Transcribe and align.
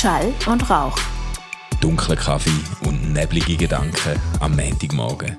Schall 0.00 0.32
und 0.46 0.70
Rauch. 0.70 0.96
Dunkler 1.82 2.16
Kaffee 2.16 2.48
und 2.88 3.12
neblige 3.12 3.54
Gedanken 3.58 4.18
am 4.40 4.56
Montagmorgen. 4.56 5.36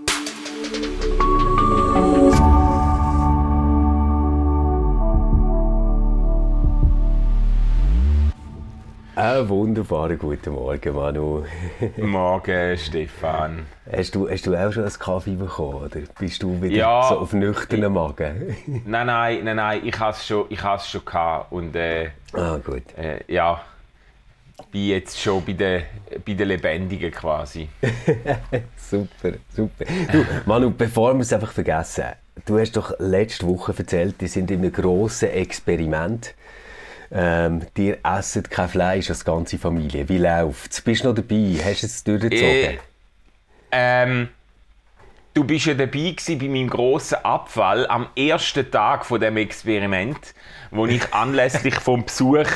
Einen 9.16 9.50
wunderbaren 9.50 10.20
guten 10.20 10.54
Morgen, 10.54 10.96
Manu. 10.96 11.44
Morgen, 11.98 12.78
Stefan. 12.78 13.66
Hast 13.92 14.14
du, 14.14 14.30
hast 14.30 14.46
du 14.46 14.56
auch 14.56 14.72
schon 14.72 14.84
einen 14.84 14.94
Kaffee 14.94 15.36
bekommen, 15.38 15.86
oder 15.86 16.02
bist 16.20 16.44
du 16.44 16.62
wieder 16.62 16.76
Ja. 16.76 17.10
so 17.10 17.18
auf 17.18 17.34
nüchternen 17.34 17.94
Magen? 17.94 18.56
Nein, 18.86 19.08
nein, 19.08 19.44
nein, 19.44 19.56
nein, 19.56 19.82
ich 19.84 20.00
habe 20.00 20.12
es 20.12 20.28
schon, 20.28 20.46
ich 20.50 20.62
has 20.64 20.88
schon 20.88 21.04
gehabt 21.04 21.52
und 21.52 21.76
äh, 21.76 22.10
ah, 22.34 22.58
gut. 22.64 22.84
äh, 22.96 23.22
ja, 23.28 23.60
bin 24.68 24.88
jetzt 24.88 25.20
schon 25.20 25.44
bei 25.46 25.54
den, 25.54 25.84
bei 26.26 26.34
den 26.34 26.48
Lebendigen 26.48 27.12
quasi. 27.12 27.70
Super, 28.76 29.38
super. 29.56 29.86
Du, 30.12 30.26
Manu, 30.46 30.70
bevor 30.72 31.14
wir 31.14 31.22
es 31.22 31.32
einfach 31.32 31.54
vergessen, 31.54 32.08
du 32.46 32.60
hast 32.60 32.76
doch 32.76 32.94
letzte 33.00 33.48
Woche 33.48 33.74
erzählt, 33.78 34.20
die 34.20 34.28
sind 34.28 34.52
in 34.52 34.60
einem 34.60 34.74
grossen 34.74 35.30
Experiment. 35.30 36.36
Ähm, 37.10 37.62
dir 37.76 38.00
essen 38.04 38.44
kein 38.44 38.70
Fleisch 38.70 39.10
als 39.10 39.24
ganze 39.24 39.58
Familie. 39.58 40.08
Wie 40.10 40.18
läuft's? 40.18 40.82
Bist 40.82 41.04
du 41.04 41.10
noch 41.10 41.16
dabei? 41.16 41.58
Hast 41.64 41.84
du 41.84 41.88
es 41.88 42.04
durchgezogen? 42.04 42.44
Äh, 42.44 42.78
ähm, 43.72 44.30
du 45.34 45.44
bist 45.44 45.66
ja 45.66 45.74
dabei 45.74 46.16
bei 46.28 46.48
meinem 46.48 46.70
grossen 46.70 47.18
Abfall 47.24 47.88
am 47.88 48.08
ersten 48.16 48.70
Tag 48.70 49.06
von 49.06 49.20
dem 49.20 49.38
Experiment, 49.38 50.34
wo 50.72 50.86
ich 50.86 51.14
anlässlich 51.14 51.76
vom 51.76 52.06
Besuch 52.06 52.48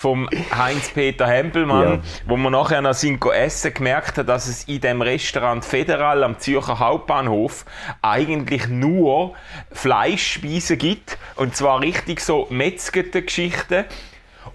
vom 0.00 0.30
Heinz-Peter 0.56 1.26
Hempelmann, 1.26 1.82
Ja. 1.96 1.98
wo 2.26 2.38
wir 2.38 2.48
nachher 2.48 2.80
noch 2.80 2.94
sind 2.94 3.22
essen, 3.22 3.74
gemerkt 3.74 4.16
haben, 4.16 4.26
dass 4.26 4.46
es 4.46 4.64
in 4.64 4.80
dem 4.80 5.02
Restaurant 5.02 5.62
Federal 5.62 6.24
am 6.24 6.38
Zürcher 6.38 6.78
Hauptbahnhof 6.78 7.66
eigentlich 8.00 8.66
nur 8.68 9.34
Fleischspeisen 9.72 10.78
gibt 10.78 11.18
und 11.36 11.54
zwar 11.54 11.82
richtig 11.82 12.20
so 12.20 12.46
metzgete 12.48 13.20
Geschichten. 13.20 13.84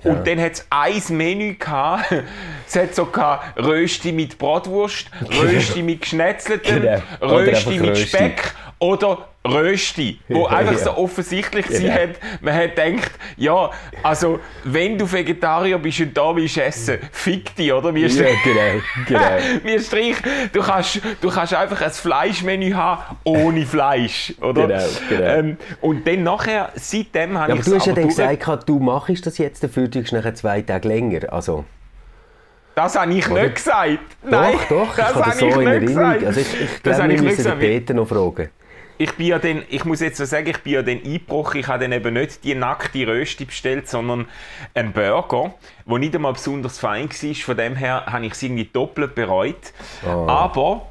Und 0.03 0.25
dann 0.25 0.39
hat 0.41 0.53
es 0.53 0.67
ein 0.71 1.01
Menü 1.15 1.53
gehabt. 1.53 2.11
Es 2.67 2.75
hat 2.75 2.95
so 2.95 3.05
gehabt, 3.05 3.59
Rösti 3.63 4.11
mit 4.11 4.39
Bratwurst, 4.39 5.11
Rösti 5.29 5.83
mit 5.83 6.01
Geschnetzeltem, 6.01 6.81
Genau. 6.81 7.01
Rösti 7.21 7.77
mit 7.77 7.89
Rösti. 7.91 8.07
Speck 8.07 8.55
oder 8.79 9.27
Rösti. 9.45 10.19
Wo 10.27 10.43
Ja, 10.45 10.57
einfach 10.57 10.73
ja. 10.73 10.77
so 10.79 10.97
offensichtlich 10.97 11.67
Genau. 11.67 11.79
sie 11.79 11.91
hat, 11.91 12.09
man 12.41 12.53
hat 12.53 12.75
gedacht, 12.75 13.11
ja, 13.37 13.69
also 14.03 14.39
wenn 14.63 14.97
du 14.97 15.09
Vegetarier 15.11 15.77
bist 15.77 15.99
und 16.01 16.15
da 16.17 16.35
willst 16.35 16.57
essen, 16.57 16.97
fick 17.11 17.55
dich, 17.55 17.71
oder? 17.71 17.95
Ist 17.95 18.19
Ja, 18.19 18.25
genau, 18.43 18.81
genau. 19.07 19.37
mir 19.63 19.79
Strich, 19.79 20.15
du 20.51 20.61
kannst, 20.61 20.99
du 21.21 21.29
kannst 21.29 21.53
einfach 21.53 21.81
ein 21.81 21.91
Fleischmenü 21.91 22.71
haben 22.73 23.17
ohne 23.23 23.65
Fleisch, 23.65 24.33
oder? 24.41 24.67
Genau, 24.67 24.83
genau. 25.09 25.23
Ähm, 25.25 25.57
und 25.81 26.07
dann 26.07 26.23
nachher, 26.23 26.71
seitdem 26.75 27.37
habe 27.37 27.49
Ja, 27.49 27.53
aber 27.53 27.59
ich 27.59 27.65
du 27.65 27.75
hast 27.75 27.85
ja 27.85 27.93
dann 27.93 28.07
gesagt, 28.07 28.69
du 28.69 28.79
machst 28.79 29.25
das 29.25 29.37
jetzt, 29.37 29.63
dafür 29.63 29.89
tust 29.89 30.11
du 30.11 30.15
nachher 30.15 30.35
zwei 30.35 30.61
Tage 30.61 30.87
länger. 30.87 31.31
Also, 31.31 31.65
Das 32.75 32.97
habe 32.99 33.13
ich 33.13 33.29
Oder? 33.29 33.43
nicht 33.43 33.55
gesagt. 33.55 33.99
doch, 34.23 34.29
Nein, 34.31 34.55
doch, 34.69 34.89
ich 34.89 34.95
das 34.95 35.15
habe 35.15 35.23
das 35.29 35.39
so 35.39 35.45
ich 35.47 35.53
in 35.53 35.59
nicht 35.59 35.67
Erinnerung. 35.67 35.87
gesagt. 36.13 36.23
Also 36.25 36.39
ich, 36.41 36.61
ich 36.61 36.69
das 36.69 36.81
glaube, 36.83 36.97
habe 36.97 37.07
wir 37.09 37.15
ich 37.15 37.21
nicht 37.21 37.37
müssen 37.37 37.49
den. 37.51 37.59
Peter 37.59 37.93
noch 37.93 38.07
fragen. 38.07 38.49
Ich 38.97 39.11
bin 39.13 39.27
ja 39.27 39.39
dann, 39.39 39.63
ich 39.69 39.83
muss 39.83 39.99
jetzt 39.99 40.17
so 40.17 40.25
sagen, 40.25 40.47
ich 40.47 40.59
bin 40.59 40.73
ja 40.73 40.81
dann 40.81 41.03
eingebrochen. 41.03 41.59
Ich 41.59 41.67
habe 41.67 41.83
dann 41.83 41.91
eben 41.91 42.13
nicht 42.13 42.43
die 42.43 42.55
nackte 42.55 43.05
Rösti 43.05 43.45
bestellt, 43.45 43.89
sondern 43.89 44.27
einen 44.73 44.93
Burger, 44.93 45.53
der 45.85 45.97
nicht 45.97 46.15
einmal 46.15 46.33
besonders 46.33 46.79
fein 46.79 47.09
war. 47.09 47.35
Von 47.35 47.57
dem 47.57 47.75
her 47.75 48.05
habe 48.05 48.25
ich 48.25 48.33
es 48.33 48.43
irgendwie 48.43 48.65
doppelt 48.65 49.15
bereut. 49.15 49.73
Oh. 50.05 50.27
Aber, 50.27 50.89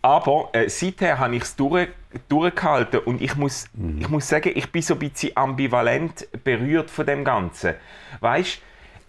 aber 0.00 0.48
äh, 0.52 0.68
seither 0.68 1.18
habe 1.18 1.36
ich 1.36 1.42
es 1.42 1.56
durch, 1.56 1.88
durchgehalten 2.28 3.00
und 3.00 3.20
ich 3.20 3.36
muss, 3.36 3.66
Mhm. 3.74 4.00
ich 4.00 4.08
muss 4.08 4.28
sagen, 4.28 4.52
ich 4.54 4.72
bin 4.72 4.80
so 4.80 4.94
ein 4.94 5.00
bisschen 5.00 5.36
ambivalent 5.36 6.26
berührt 6.44 6.90
von 6.90 7.04
dem 7.04 7.24
Ganzen. 7.24 7.74
Weißt, 8.20 8.60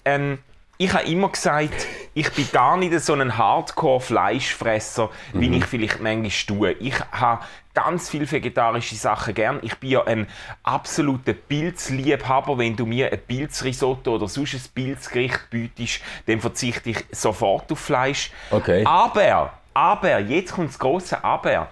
ähm, 0.04 0.40
ich 0.78 0.94
habe 0.94 1.06
immer 1.10 1.30
gesagt, 1.30 1.88
ich 2.20 2.32
bin 2.34 2.52
gar 2.52 2.76
nicht 2.76 3.00
so 3.00 3.14
ein 3.14 3.38
Hardcore-Fleischfresser, 3.38 5.10
wie 5.32 5.56
ich 5.56 5.66
vielleicht 5.66 6.02
manchmal 6.02 6.32
tue. 6.46 6.72
Ich 6.74 7.00
habe 7.12 7.46
ganz 7.74 8.10
viele 8.10 8.30
vegetarische 8.30 8.96
Sachen 8.96 9.34
gern. 9.34 9.60
Ich 9.62 9.78
bin 9.78 9.92
ja 9.92 10.04
ein 10.04 10.28
absoluter 10.64 11.32
Pilzliebhaber. 11.32 12.58
Wenn 12.58 12.76
du 12.76 12.86
mir 12.86 13.10
ein 13.10 13.20
Pilzrisotto 13.26 14.16
oder 14.16 14.28
sonst 14.28 14.54
ein 14.54 14.62
Pilzgericht 14.74 15.50
bietest, 15.50 16.02
dann 16.26 16.42
verzichte 16.42 16.90
ich 16.90 17.06
sofort 17.12 17.72
auf 17.72 17.80
Fleisch. 17.80 18.32
Okay. 18.52 18.84
Aber, 18.84 19.54
aber, 19.74 20.20
jetzt 20.20 20.52
kommt 20.52 20.70
das 20.70 20.80
große 20.80 21.24
Aber. 21.24 21.70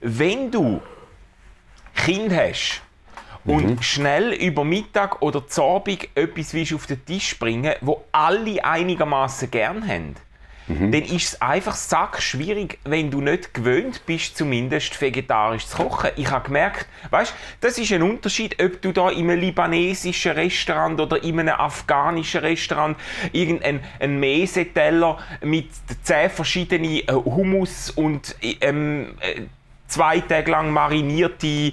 Wenn 0.00 0.50
du 0.50 0.80
Kind 1.94 2.32
hast 2.32 2.80
und 3.44 3.84
schnell 3.84 4.32
über 4.32 4.64
Mittag 4.64 5.22
oder 5.22 5.42
Abend 5.58 6.08
etwas 6.14 6.54
willst 6.54 6.74
auf 6.74 6.86
den 6.86 7.04
Tisch 7.04 7.38
bringen, 7.38 7.74
wo 7.80 8.04
alle 8.12 8.64
einigermaßen 8.64 9.50
gern 9.50 9.86
haben, 9.86 10.16
dann 10.68 11.02
ist 11.02 11.34
es 11.34 11.42
einfach 11.42 11.74
sack 11.74 12.22
schwierig, 12.22 12.78
wenn 12.84 13.10
du 13.10 13.20
nicht 13.20 13.52
gewöhnt 13.52 14.02
bist, 14.06 14.36
zumindest 14.36 14.98
vegetarisch 15.00 15.66
zu 15.66 15.76
kochen. 15.76 16.10
Ich 16.16 16.30
habe 16.30 16.46
gemerkt, 16.46 16.86
weißt, 17.10 17.34
das 17.60 17.78
ist 17.78 17.92
ein 17.92 18.02
Unterschied, 18.02 18.62
ob 18.62 18.80
du 18.80 18.92
da 18.92 19.10
in 19.10 19.28
einem 19.28 19.40
libanesischen 19.40 20.32
Restaurant 20.32 21.00
oder 21.00 21.22
in 21.22 21.40
einem 21.40 21.54
afghanischen 21.54 22.40
Restaurant 22.40 22.96
irgendeinen 23.32 23.80
einen 23.98 24.20
Mäseteller 24.20 25.18
mit 25.42 25.68
zehn 26.02 26.30
verschiedenen 26.30 26.84
äh, 26.84 27.12
Hummus 27.12 27.90
und 27.90 28.36
ähm, 28.60 29.14
äh, 29.20 29.42
zwei 29.92 30.20
Tage 30.20 30.50
lang 30.50 30.70
marinierte 30.70 31.72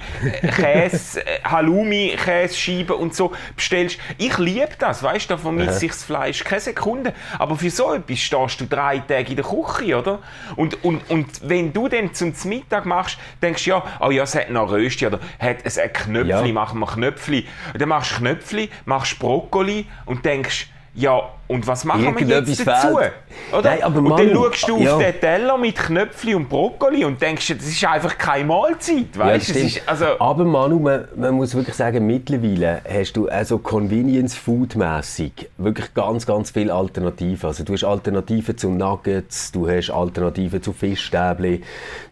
Käse, 0.55 1.21
äh, 1.25 1.39
Halloumi-Käsescheiben 1.43 2.95
und 2.95 3.15
so 3.15 3.31
bestellst. 3.55 3.97
Ich 4.17 4.37
liebe 4.37 4.69
das, 4.77 5.01
weißt 5.03 5.29
du, 5.29 5.33
da 5.35 5.37
vermisst 5.37 5.79
sich 5.79 5.91
das 5.91 6.03
Fleisch 6.03 6.43
keine 6.43 6.61
Sekunde. 6.61 7.13
Aber 7.37 7.55
für 7.55 7.69
so 7.69 7.93
etwas 7.93 8.19
stehst 8.19 8.61
du 8.61 8.65
drei 8.65 8.99
Tage 8.99 9.29
in 9.29 9.35
der 9.37 9.45
Küche, 9.45 9.97
oder? 9.97 10.19
Und, 10.55 10.83
und, 10.83 11.09
und 11.09 11.27
wenn 11.49 11.71
du 11.73 11.87
dann 11.87 12.13
zum 12.13 12.33
Mittag 12.45 12.85
machst, 12.85 13.17
denkst 13.41 13.63
du 13.63 13.69
ja, 13.71 13.83
oh 13.99 14.11
ja, 14.11 14.23
es 14.23 14.35
hat 14.35 14.49
noch 14.49 14.71
Rösti 14.71 15.07
oder 15.07 15.19
hat 15.39 15.57
es 15.63 15.77
ein 15.77 15.91
Knöpfli, 15.93 16.29
Ja. 16.47 16.53
machen 16.53 16.79
wir 16.79 16.87
Knöpfli. 16.87 17.47
Und 17.73 17.81
dann 17.81 17.89
machst 17.89 18.11
du 18.11 18.15
Knöpfli, 18.17 18.69
machst 18.85 19.17
Brokkoli 19.19 19.85
und 20.05 20.25
denkst, 20.25 20.67
ja, 20.99 21.21
und 21.47 21.65
was 21.65 21.85
machen 21.85 22.15
wir 22.15 22.27
jetzt 22.27 22.67
dazu? 22.67 22.97
fehlt. 22.97 23.11
Oder? 23.51 23.69
Nein, 23.69 23.83
aber 23.83 23.99
und 23.99 24.09
dann 24.09 24.35
schaust 24.35 24.67
du 24.67 24.77
ja. 24.79 24.95
auf 24.95 25.01
den 25.01 25.19
Teller 25.19 25.57
mit 25.57 25.75
Knöpfli 25.75 26.35
und 26.35 26.49
Brokkoli 26.49 27.05
und 27.05 27.21
denkst, 27.21 27.55
das 27.57 27.67
ist 27.67 27.83
einfach 27.85 28.17
keine 28.17 28.45
Mahlzeit. 28.45 29.17
Weißt? 29.17 29.55
Ja, 29.55 29.61
ist, 29.61 29.81
also, 29.87 30.05
Aber 30.19 30.43
Manu, 30.43 30.77
man, 30.79 31.07
man 31.15 31.33
muss 31.33 31.55
wirklich 31.55 31.75
sagen, 31.75 32.05
mittlerweile 32.05 32.81
hast 32.87 33.13
du 33.13 33.29
also 33.29 33.57
Convenience 33.59 34.35
Food 34.35 34.75
mäßig 34.75 35.49
wirklich 35.57 35.93
ganz, 35.93 36.25
ganz 36.25 36.51
viele 36.51 36.73
Alternativen. 36.73 37.47
Also 37.47 37.63
du 37.63 37.73
hast 37.73 37.85
Alternativen 37.85 38.57
zu 38.57 38.69
Nuggets, 38.69 39.51
du 39.51 39.69
hast 39.69 39.89
Alternativen 39.89 40.61
zu 40.61 40.73
Fischstäbli, 40.73 41.61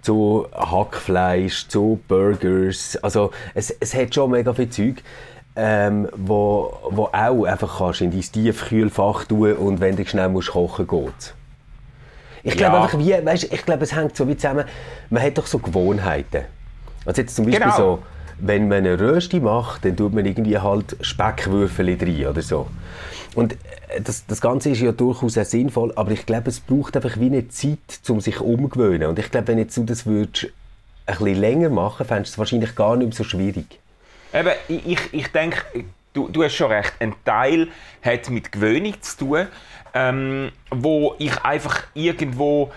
zu 0.01 0.47
Hackfleisch, 0.55 1.67
zu 1.67 1.99
Burgers. 2.07 2.97
Also 3.03 3.31
es, 3.53 3.69
es 3.69 3.93
hat 3.93 4.15
schon 4.15 4.31
mega 4.31 4.53
viel 4.53 4.69
Zeug. 4.69 5.03
Ähm, 5.59 6.07
wo, 6.16 6.72
wo 6.91 7.06
auch 7.06 7.44
einfach 7.45 7.79
kannst 7.79 8.01
in 8.01 8.12
dein 8.12 8.22
Tiefkühlfach 8.22 9.23
tun 9.25 9.53
und 9.53 9.79
wenn 9.79 9.95
du 9.95 10.06
schnell 10.06 10.29
musst 10.29 10.51
kochen 10.51 10.85
geht. 10.88 11.34
Ich 12.44 12.56
glaube 12.56 12.75
Ja. 12.78 12.84
einfach, 12.84 13.00
wie, 13.00 13.25
weißt, 13.25 13.51
ich 13.51 13.66
glaube, 13.66 13.84
es 13.84 13.95
hängt 13.95 14.16
so 14.16 14.28
wie 14.28 14.38
zusammen. 14.38 14.66
Man 15.09 15.23
hat 15.23 15.35
doch 15.38 15.47
so 15.47 15.57
Gewohnheiten. 15.57 16.44
Also 17.06 17.22
jetzt 17.22 17.35
zum 17.35 17.45
Beispiel 17.45 17.63
Genau. 17.63 17.75
so, 17.75 18.00
wenn 18.40 18.68
man 18.68 18.79
eine 18.85 19.00
Rösti 19.00 19.40
macht, 19.40 19.84
dann 19.84 19.97
tut 19.97 20.13
man 20.13 20.25
irgendwie 20.28 20.59
halt 20.59 20.95
Speckwürfel 21.01 21.98
rein 22.00 22.27
oder 22.27 22.42
so. 22.44 22.68
Und 23.33 23.53
äh, 23.53 24.00
das, 24.03 24.27
das 24.27 24.39
Ganze 24.39 24.69
ist 24.69 24.80
ja 24.81 24.92
durchaus 24.92 25.39
auch 25.39 25.44
sinnvoll, 25.45 25.92
aber 25.95 26.12
ich 26.12 26.27
glaube, 26.27 26.50
es 26.50 26.60
braucht 26.60 26.95
einfach 26.95 27.18
wie 27.19 27.25
eine 27.27 27.48
Zeit, 27.48 27.80
um 28.10 28.21
sich 28.21 28.39
umgewöhnen. 28.42 29.07
Und 29.10 29.18
ich 29.18 29.31
glaube, 29.31 29.48
wenn 29.48 29.57
jetzt 29.57 29.75
du 29.75 29.83
das 29.86 30.06
würdest 30.06 30.50
ein 31.07 31.18
bisschen 31.18 31.39
länger 31.39 31.69
machen, 31.69 32.06
fändest 32.06 32.33
du 32.33 32.36
es 32.36 32.38
wahrscheinlich 32.38 32.75
gar 32.75 32.95
nicht 32.95 33.07
mehr 33.07 33.15
so 33.15 33.24
schwierig. 33.24 33.80
Eben, 34.33 34.51
ich, 34.68 35.00
ich, 35.13 35.27
denke, 35.31 35.85
du, 36.13 36.27
du 36.29 36.44
hast 36.44 36.56
schon 36.56 36.71
recht. 36.71 36.94
Ein 37.00 37.15
Teil 37.24 37.69
hat 38.03 38.29
mit 38.29 38.51
Gewöhnung 38.51 39.01
zu 39.01 39.18
tun, 39.18 39.47
ähm, 39.94 40.51
wo 40.69 41.15
ich 41.19 41.38
einfach 41.44 41.83
irgendwo 41.94 42.71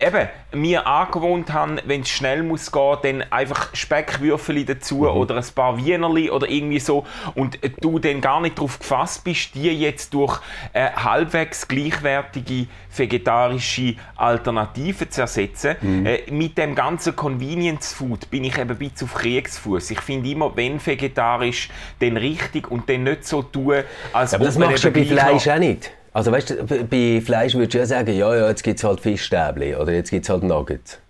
eben, 0.00 0.28
mir 0.52 0.86
angewohnt 0.86 1.52
habe, 1.52 1.82
wenn 1.86 2.02
es 2.02 2.08
schnell 2.08 2.42
muss 2.42 2.70
gehen, 2.70 2.96
dann 3.02 3.24
einfach 3.30 3.74
Speckwürfel 3.74 4.64
dazu 4.64 5.08
oder 5.08 5.36
ein 5.36 5.44
paar 5.54 5.76
Wienerli 5.76 6.30
oder 6.30 6.48
irgendwie 6.48 6.80
so 6.80 7.06
und 7.34 7.62
äh, 7.62 7.70
du 7.80 7.98
dann 7.98 8.20
gar 8.20 8.40
nicht 8.40 8.58
darauf 8.58 8.78
gefasst 8.78 9.24
bist, 9.24 9.54
die 9.54 9.68
jetzt 9.70 10.12
durch 10.14 10.40
äh, 10.72 10.90
halbwegs 10.90 11.68
gleichwertige 11.68 12.66
vegetarische 12.96 13.96
Alternativen 14.16 15.10
zu 15.10 15.22
ersetzen. 15.22 15.76
Äh, 16.06 16.30
mit 16.30 16.58
dem 16.58 16.74
ganzen 16.74 17.16
Convenience 17.16 17.92
Food 17.92 18.30
bin 18.30 18.44
ich 18.44 18.58
eben 18.58 18.70
ein 18.70 18.78
bisschen 18.78 19.08
auf 19.08 19.14
Kriegsfuß. 19.14 19.90
Ich 19.90 20.00
finde 20.00 20.30
immer, 20.30 20.56
wenn 20.56 20.84
vegetarisch, 20.84 21.68
dann 22.00 22.16
richtig 22.16 22.70
und 22.70 22.88
dann 22.88 23.04
nicht 23.04 23.26
so 23.26 23.42
tun, 23.42 23.82
als 24.12 24.34
Aber 24.34 24.44
das 24.44 24.58
machst 24.58 24.84
du 24.84 24.90
bei 24.90 25.04
Fleisch 25.04 25.48
auch 25.48 25.58
nicht. 25.58 25.90
Also 26.14 26.30
weißt 26.30 26.50
du, 26.50 26.84
bei 26.84 27.20
Fleisch 27.20 27.54
würdest 27.54 27.74
du 27.74 27.78
ja 27.78 27.86
sagen, 27.86 28.16
ja, 28.16 28.34
ja, 28.34 28.48
jetzt 28.48 28.62
gibt 28.62 28.78
es 28.78 28.84
halt 28.84 29.00
Fischstäbli 29.00 29.74
oder 29.74 29.92
jetzt 29.92 30.10
gibt 30.10 30.24
es 30.24 30.30
halt 30.30 30.44
Nuggets. 30.44 31.00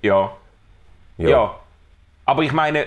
Ja. 0.00 0.32
Ja. 1.18 1.54
Aber 2.24 2.42
ich 2.42 2.52
meine, 2.52 2.86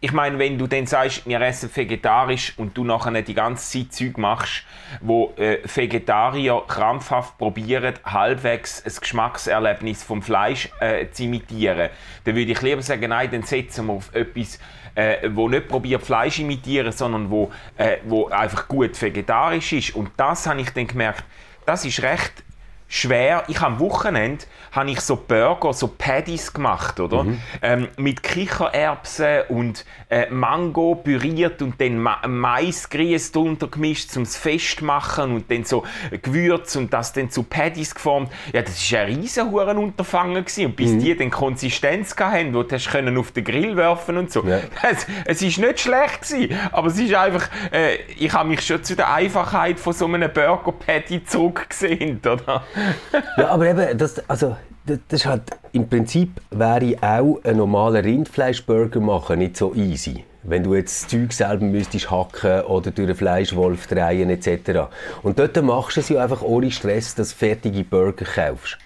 ich 0.00 0.12
meine, 0.12 0.36
wenn 0.40 0.58
du 0.58 0.66
dann 0.66 0.84
sagst, 0.84 1.24
wir 1.26 1.40
essen 1.40 1.70
vegetarisch 1.72 2.54
und 2.58 2.76
du 2.76 2.82
nachher 2.82 3.22
die 3.22 3.34
ganze 3.34 3.70
Zeit 3.70 3.92
Zeug 3.92 4.18
machst, 4.18 4.64
wo 5.00 5.32
äh, 5.36 5.58
Vegetarier 5.62 6.60
krampfhaft 6.66 7.38
probieren, 7.38 7.94
halbwegs 8.04 8.84
ein 8.84 8.92
Geschmackserlebnis 8.98 10.02
vom 10.02 10.20
Fleisch 10.20 10.70
äh, 10.80 11.06
zu 11.12 11.22
imitieren, 11.22 11.88
dann 12.24 12.34
würde 12.34 12.50
ich 12.50 12.60
lieber 12.62 12.82
sagen, 12.82 13.10
nein, 13.10 13.30
dann 13.30 13.44
setzen 13.44 13.86
wir 13.86 13.92
auf 13.92 14.12
etwas, 14.12 14.58
äh, 14.94 15.28
wo 15.32 15.48
nicht 15.48 15.68
probiert 15.68 16.02
Fleisch 16.02 16.38
imitieren, 16.38 16.92
sondern 16.92 17.30
wo, 17.30 17.50
äh, 17.76 17.98
wo 18.04 18.28
einfach 18.28 18.68
gut 18.68 19.00
vegetarisch 19.00 19.72
ist. 19.72 19.94
Und 19.94 20.10
das 20.16 20.46
habe 20.46 20.60
ich 20.60 20.70
dann 20.70 20.86
gemerkt, 20.86 21.24
das 21.66 21.84
ist 21.84 22.02
recht 22.02 22.44
schwer. 22.92 23.44
Ich 23.48 23.60
am 23.62 23.80
Wochenende 23.80 24.44
habe 24.70 24.90
ich 24.90 25.00
so 25.00 25.16
Burger, 25.16 25.72
so 25.72 25.88
Patties 25.88 26.52
gemacht, 26.52 27.00
oder? 27.00 27.24
Ähm, 27.62 27.88
mit 27.96 28.22
Kichererbsen 28.22 29.42
und 29.48 29.84
äh, 30.10 30.28
Mango 30.30 30.94
püriert 30.96 31.62
und 31.62 31.80
dann 31.80 31.98
Ma 31.98 32.26
Maisgrieß 32.26 33.32
drunter 33.32 33.68
gemischt, 33.68 34.10
zum 34.10 34.26
festmachen 34.26 35.34
und 35.34 35.50
dann 35.50 35.64
so 35.64 35.84
Gewürz 36.22 36.76
und 36.76 36.92
das 36.92 37.14
dann 37.14 37.30
zu 37.30 37.44
Patties 37.44 37.94
geformt. 37.94 38.30
Ja, 38.52 38.60
das 38.60 38.82
ist 38.82 38.94
ein 38.94 39.06
riesen 39.06 39.48
Unterfangen 39.48 40.44
gewesen. 40.44 40.66
Und 40.66 40.76
bis 40.76 40.96
die 40.98 41.16
dann 41.16 41.30
Konsistenz 41.30 42.14
hatten, 42.18 42.54
wo 42.54 42.62
du 42.62 42.74
hast 42.74 42.90
können 42.90 43.16
auf 43.16 43.32
den 43.32 43.44
Grill 43.44 43.76
werfen 43.76 44.18
und 44.18 44.30
so. 44.30 44.44
Ja. 44.44 44.60
Es, 44.82 45.06
es 45.24 45.42
ist 45.42 45.58
nicht 45.58 45.80
schlecht 45.80 46.22
gewesen, 46.22 46.58
aber 46.72 46.88
es 46.88 46.98
ist 46.98 47.14
einfach, 47.14 47.48
äh, 47.72 47.96
ich 48.18 48.32
habe 48.32 48.48
mich 48.48 48.60
schon 48.60 48.82
zu 48.82 48.96
der 48.96 49.12
Einfachheit 49.12 49.78
von 49.78 49.92
so 49.92 50.06
einem 50.06 50.30
Burger 50.30 50.72
Patty 50.72 51.24
zurückgesehnt, 51.24 52.26
oder? 52.26 52.64
Ja, 53.36 53.48
aber 53.48 53.66
eben, 53.66 53.98
das, 53.98 54.28
also, 54.28 54.56
das, 54.86 54.98
das 55.08 55.20
ist 55.20 55.26
halt, 55.26 55.42
im 55.72 55.88
Prinzip 55.88 56.40
wäre 56.50 56.96
auch 57.00 57.40
ein 57.44 57.56
normaler 57.56 58.04
Rindfleischburger 58.04 59.00
machen 59.00 59.38
nicht 59.38 59.56
so 59.56 59.74
easy. 59.74 60.24
Wenn 60.44 60.64
du 60.64 60.74
jetzt 60.74 61.04
das 61.04 61.08
Zeug 61.10 61.32
selber 61.32 61.64
müsstest 61.64 62.10
hacken 62.10 62.62
oder 62.62 62.90
durch 62.90 63.06
einen 63.08 63.16
Fleischwolf 63.16 63.86
drehen 63.86 64.28
etc. 64.28 64.88
Und 65.22 65.38
dort 65.38 65.60
machst 65.62 65.96
du 65.96 66.00
es 66.00 66.08
ja 66.08 66.22
einfach 66.22 66.42
ohne 66.42 66.70
Stress, 66.72 67.14
dass 67.14 67.30
du 67.30 67.36
fertige 67.36 67.84
Burger 67.84 68.24
kaufst. 68.24 68.76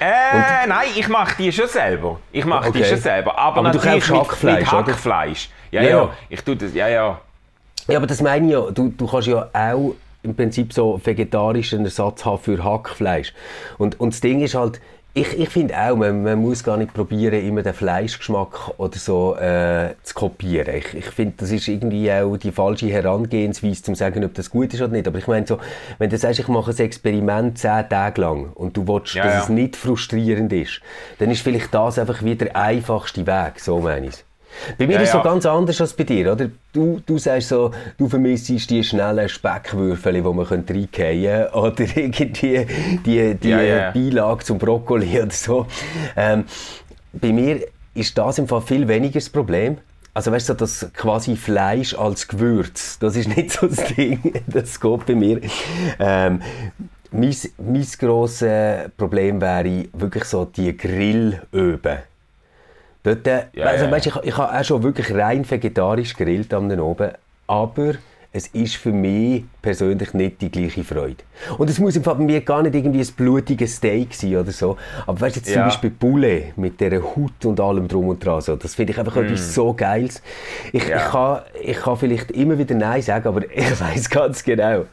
Äh, 0.00 0.66
nein, 0.68 0.88
ich 0.94 1.08
mache 1.08 1.34
die 1.38 1.50
schon 1.50 1.66
selber. 1.66 2.20
Ich 2.30 2.44
mache 2.44 2.70
die 2.70 2.78
Okay. 2.80 2.88
schon 2.88 2.98
selber. 2.98 3.36
Aber, 3.36 3.60
Aber 3.60 3.70
du 3.70 3.78
natürlich 3.78 4.06
kaufst 4.06 4.44
mit, 4.44 4.52
Hackfleisch, 4.52 4.72
mit? 4.72 4.86
Hackfleisch. 4.86 5.50
Ja, 5.70 5.82
Ja, 5.82 5.88
ja, 5.88 5.96
ja. 5.96 6.10
Ich 6.28 6.42
tue 6.42 6.56
das, 6.56 6.72
ja, 6.74 6.88
ja. 6.88 7.20
Ja, 7.88 7.96
aber 7.96 8.06
das 8.06 8.20
meine 8.20 8.46
ich 8.46 8.52
ja. 8.52 8.70
Du, 8.70 8.92
du 8.96 9.06
kannst 9.06 9.26
ja 9.28 9.48
auch 9.52 9.94
im 10.28 10.34
Prinzip 10.36 10.72
so 10.72 11.00
vegetarischen 11.02 11.84
Ersatz 11.84 12.24
haben 12.24 12.38
für 12.38 12.62
Hackfleisch. 12.62 13.32
Und, 13.78 13.98
und 14.00 14.12
das 14.12 14.20
Ding 14.20 14.40
ist 14.40 14.54
halt, 14.54 14.80
ich, 15.14 15.38
ich 15.38 15.48
finde 15.48 15.74
auch, 15.76 15.96
man, 15.96 16.22
man 16.22 16.38
muss 16.38 16.62
gar 16.62 16.76
nicht 16.76 16.92
probieren, 16.92 17.44
immer 17.44 17.62
den 17.62 17.74
Fleischgeschmack 17.74 18.78
oder 18.78 18.96
so 18.98 19.34
äh, 19.36 19.94
zu 20.02 20.14
kopieren. 20.14 20.76
Ich, 20.76 20.94
ich 20.94 21.06
finde, 21.06 21.34
das 21.38 21.50
ist 21.50 21.66
irgendwie 21.66 22.12
auch 22.12 22.36
die 22.36 22.52
falsche 22.52 22.86
Herangehensweise, 22.88 23.82
um 23.88 23.94
zu 23.94 23.98
sagen, 23.98 24.24
ob 24.24 24.34
das 24.34 24.50
gut 24.50 24.72
ist 24.74 24.80
oder 24.80 24.92
nicht. 24.92 25.08
Aber 25.08 25.18
ich 25.18 25.26
meine 25.26 25.46
so, 25.46 25.58
wenn 25.98 26.10
du 26.10 26.18
sagst, 26.18 26.38
ich 26.38 26.48
mache 26.48 26.70
ein 26.70 26.78
Experiment 26.78 27.58
zehn 27.58 27.88
Tage 27.88 28.20
lang 28.20 28.52
und 28.54 28.76
du 28.76 28.86
willst, 28.86 29.14
Ja, 29.14 29.24
dass 29.24 29.34
ja. 29.34 29.42
es 29.42 29.48
nicht 29.48 29.76
frustrierend 29.76 30.52
ist, 30.52 30.80
dann 31.18 31.30
ist 31.30 31.42
vielleicht 31.42 31.74
das 31.74 31.98
einfach 31.98 32.22
wieder 32.22 32.46
der 32.46 32.56
einfachste 32.56 33.26
Weg, 33.26 33.58
so 33.58 33.80
meine 33.80 34.08
ich 34.08 34.27
Bei 34.78 34.86
mir 34.86 34.94
Ja, 34.94 35.00
ist 35.00 35.08
es 35.08 35.12
so 35.12 35.18
ja. 35.18 35.24
ganz 35.24 35.46
anders 35.46 35.80
als 35.80 35.92
bei 35.92 36.04
dir, 36.04 36.32
oder? 36.32 36.50
Du, 36.72 37.00
du 37.04 37.18
sagst 37.18 37.48
so, 37.48 37.70
du 37.96 38.08
vermisst 38.08 38.48
die 38.48 38.82
schnellen 38.84 39.28
Speckwürfel, 39.28 40.12
die 40.14 40.20
man 40.20 40.38
reingehen 40.40 40.88
könnte, 40.90 41.50
oder 41.52 41.80
irgendwie 41.96 42.66
die, 43.04 43.34
die 43.34 43.48
Ja. 43.48 43.90
Beilage 43.90 44.44
zum 44.44 44.58
Brokkoli 44.58 45.20
oder 45.20 45.30
so. 45.30 45.66
Ähm, 46.16 46.44
bei 47.12 47.32
mir 47.32 47.60
ist 47.94 48.16
das 48.16 48.38
im 48.38 48.48
Fall 48.48 48.62
viel 48.62 48.86
weniger 48.88 49.14
das 49.20 49.28
Problem. 49.28 49.78
Also 50.14 50.32
weißt 50.32 50.48
du, 50.48 50.52
so 50.54 50.58
das 50.58 50.90
quasi 50.94 51.36
Fleisch 51.36 51.94
als 51.94 52.26
Gewürz, 52.26 52.98
das 52.98 53.14
ist 53.14 53.28
nicht 53.36 53.52
so 53.52 53.68
das 53.68 53.84
Ding, 53.94 54.42
das 54.48 54.80
geht 54.80 55.06
bei 55.06 55.14
mir. 55.14 55.40
Ähm, 56.00 56.42
mein, 57.12 57.36
mein 57.58 57.86
grosses 57.98 58.90
Problem 58.96 59.40
wäre 59.40 59.84
wirklich 59.92 60.24
so 60.24 60.44
die 60.44 60.76
Grillöben. 60.76 61.98
Dort, 63.14 63.26
äh, 63.26 63.44
Ja, 63.54 63.66
also, 63.66 63.84
ja. 63.86 63.90
weißt, 63.90 64.06
ich, 64.06 64.16
ich 64.22 64.36
habe 64.36 64.58
auch 64.58 64.64
schon 64.64 64.82
wirklich 64.82 65.14
rein 65.14 65.48
vegetarisch 65.48 66.14
gegrillt 66.14 66.52
am 66.54 66.70
oben, 66.78 67.10
aber 67.46 67.94
es 68.30 68.46
ist 68.48 68.76
für 68.76 68.92
mich 68.92 69.44
persönlich 69.62 70.12
nicht 70.12 70.42
die 70.42 70.50
gleiche 70.50 70.84
Freude. 70.84 71.16
Und 71.56 71.70
es 71.70 71.78
muss 71.78 71.96
im 71.96 72.04
Fall 72.04 72.16
bei 72.16 72.24
mir 72.24 72.42
gar 72.42 72.62
nicht 72.62 72.74
irgendwie 72.74 73.00
ein 73.00 73.08
blutiges 73.16 73.76
Steak 73.76 74.12
sein 74.14 74.36
oder 74.36 74.52
so. 74.52 74.76
Aber 75.06 75.18
weißt 75.18 75.36
du, 75.36 75.40
jetzt 75.40 75.48
zum 75.48 75.56
Ja. 75.60 75.64
Beispiel 75.64 75.90
Poulet 75.90 76.56
mit 76.58 76.78
dieser 76.78 77.02
Haut 77.02 77.44
und 77.46 77.58
allem 77.58 77.88
drum 77.88 78.08
und 78.08 78.22
dran, 78.22 78.42
so, 78.42 78.54
das 78.56 78.74
finde 78.74 78.92
ich 78.92 78.98
einfach 78.98 79.16
etwas 79.16 79.54
so 79.54 79.72
Geiles. 79.72 80.22
Ich, 80.72 80.86
Mm. 80.86 80.90
Ja. 80.90 80.96
ich, 80.98 81.10
kann, 81.10 81.40
ich 81.62 81.76
kann 81.78 81.96
vielleicht 81.96 82.30
immer 82.32 82.58
wieder 82.58 82.74
Nein 82.74 83.00
sagen, 83.00 83.26
aber 83.28 83.50
ich 83.50 83.80
weiß 83.80 84.10
ganz 84.10 84.44
genau. 84.44 84.84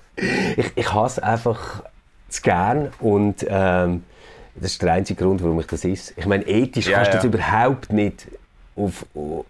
Ich, 0.55 0.71
ich 0.75 0.93
hasse 0.93 1.21
einfach 1.21 1.83
zu 2.29 2.41
gern 2.41 2.87
und 3.01 3.45
ähm, 3.49 4.03
das 4.55 4.71
ist 4.71 4.81
der 4.81 4.93
einzige 4.93 5.23
Grund, 5.23 5.43
warum 5.43 5.59
ich 5.59 5.67
das 5.67 5.83
ist. 5.83 6.13
Ich 6.17 6.25
meine, 6.25 6.45
ethisch 6.47 6.87
Ja, 6.87 6.97
kannst 6.97 7.11
du 7.11 7.17
ja. 7.17 7.23
das 7.23 7.25
überhaupt 7.25 7.91
nicht 7.91 8.27
auf, 8.75 9.05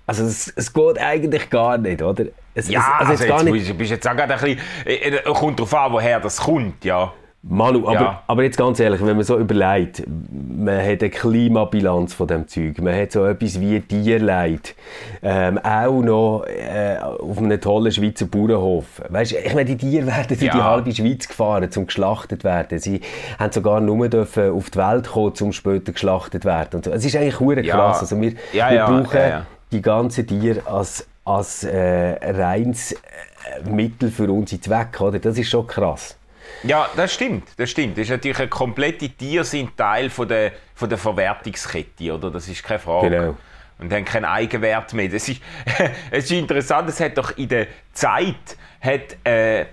also 0.05 0.23
es, 0.25 0.53
es 0.55 0.71
geht 0.71 0.99
eigentlich 0.99 1.49
gar 1.49 1.77
nicht, 1.77 2.01
oder? 2.01 2.25
Es, 2.53 2.69
Ja, 2.69 2.79
es, 2.79 2.99
also, 2.99 3.11
jetzt 3.11 3.21
jetzt, 3.21 3.29
gar 3.29 3.43
nicht, 3.43 3.53
bist 3.53 3.69
du 3.69 3.73
bist 3.73 3.91
jetzt 3.91 4.07
auch 4.07 4.15
gerade 4.15 4.33
ein 4.33 4.39
bisschen, 4.39 4.59
äh, 4.85 4.93
äh, 4.93 5.23
kommt 5.23 5.59
darauf 5.59 5.73
an, 5.73 5.91
woher 5.91 6.19
das 6.19 6.37
kommt, 6.37 6.83
ja. 6.85 7.13
Manu, 7.47 7.87
aber, 7.87 7.93
Ja. 7.93 8.23
aber 8.25 8.41
jetzt 8.43 8.57
ganz 8.57 8.79
ehrlich, 8.79 9.05
wenn 9.05 9.15
man 9.17 9.23
so 9.23 9.37
überlegt, 9.37 10.01
man 10.07 10.77
hat 10.79 11.01
eine 11.01 11.09
Klimabilanz 11.11 12.15
von 12.15 12.25
dem 12.27 12.47
Zeug, 12.47 12.79
man 12.81 12.95
hat 12.99 13.11
so 13.11 13.23
etwas 13.23 13.61
wie 13.61 13.79
Tierleid, 13.81 14.73
ähm, 15.21 15.59
auch 15.59 16.01
noch 16.01 16.45
äh, 16.47 16.97
auf 16.97 17.37
einem 17.37 17.61
tollen 17.61 17.91
Schweizer 17.91 18.25
Bauernhof. 18.25 18.85
Weißt, 19.09 19.33
ich 19.33 19.53
meine, 19.53 19.65
die 19.65 19.77
Tiere 19.77 20.07
werden 20.07 20.25
durch 20.27 20.39
die 20.39 20.45
Ja. 20.47 20.63
halbe 20.63 20.91
Schweiz 20.91 21.27
gefahren, 21.27 21.69
zum 21.69 21.85
geschlachtet 21.85 22.43
werden. 22.43 22.79
Sie 22.79 23.01
haben 23.37 23.51
sogar 23.51 23.79
nur 23.79 24.09
dürfen 24.09 24.49
auf 24.51 24.71
die 24.71 24.79
Welt 24.79 25.07
kommen, 25.07 25.33
um 25.39 25.51
später 25.51 25.91
geschlachtet 25.91 26.45
werden. 26.45 26.77
Und 26.77 26.85
so. 26.85 26.91
Es 26.91 27.05
ist 27.05 27.15
eigentlich 27.15 27.39
hure 27.39 27.61
Ja. 27.63 27.75
krass. 27.75 27.99
Also 28.01 28.19
wir, 28.19 28.33
Ja, 28.53 28.69
wir 28.71 28.75
ja, 28.77 28.85
brauchen 28.87 29.17
ja, 29.19 29.27
ja. 29.27 29.45
die 29.71 29.83
ganzen 29.83 30.25
Tiere 30.25 30.65
als, 30.65 31.05
als 31.23 31.63
äh, 31.63 32.15
reines 32.23 32.93
äh, 32.93 33.69
Mittel 33.69 34.09
für 34.09 34.31
unsere 34.31 34.59
Zwecke. 34.59 35.03
Oder? 35.03 35.19
Das 35.19 35.37
ist 35.37 35.47
schon 35.49 35.67
krass. 35.67 36.17
Ja, 36.63 36.89
das 36.95 37.13
stimmt, 37.13 37.49
das 37.57 37.69
stimmt. 37.69 37.97
Das 37.97 38.03
ist 38.03 38.09
natürlich 38.09 38.39
ein 38.39 38.49
komplette 38.49 39.09
Tier 39.09 39.43
sind 39.43 39.77
Teil 39.77 40.09
von 40.09 40.27
der, 40.27 40.53
von 40.73 40.89
der 40.89 40.97
Verwertungskette, 40.97 42.13
oder? 42.13 42.31
Das 42.31 42.47
ist 42.47 42.63
keine 42.63 42.79
Frage. 42.79 43.09
Genau. 43.09 43.37
Und 43.77 43.91
haben 43.91 44.05
keinen 44.05 44.25
Eigenwert 44.25 44.93
mehr. 44.93 45.09
Das 45.09 45.27
ist, 45.27 45.41
es 46.11 46.25
ist 46.25 46.31
interessant, 46.31 46.89
es 46.89 46.99
hat 46.99 47.17
doch 47.17 47.37
in 47.37 47.49
der 47.49 47.67
Zeit, 47.93 48.57
hat, 48.81 49.17
äh, 49.25 49.65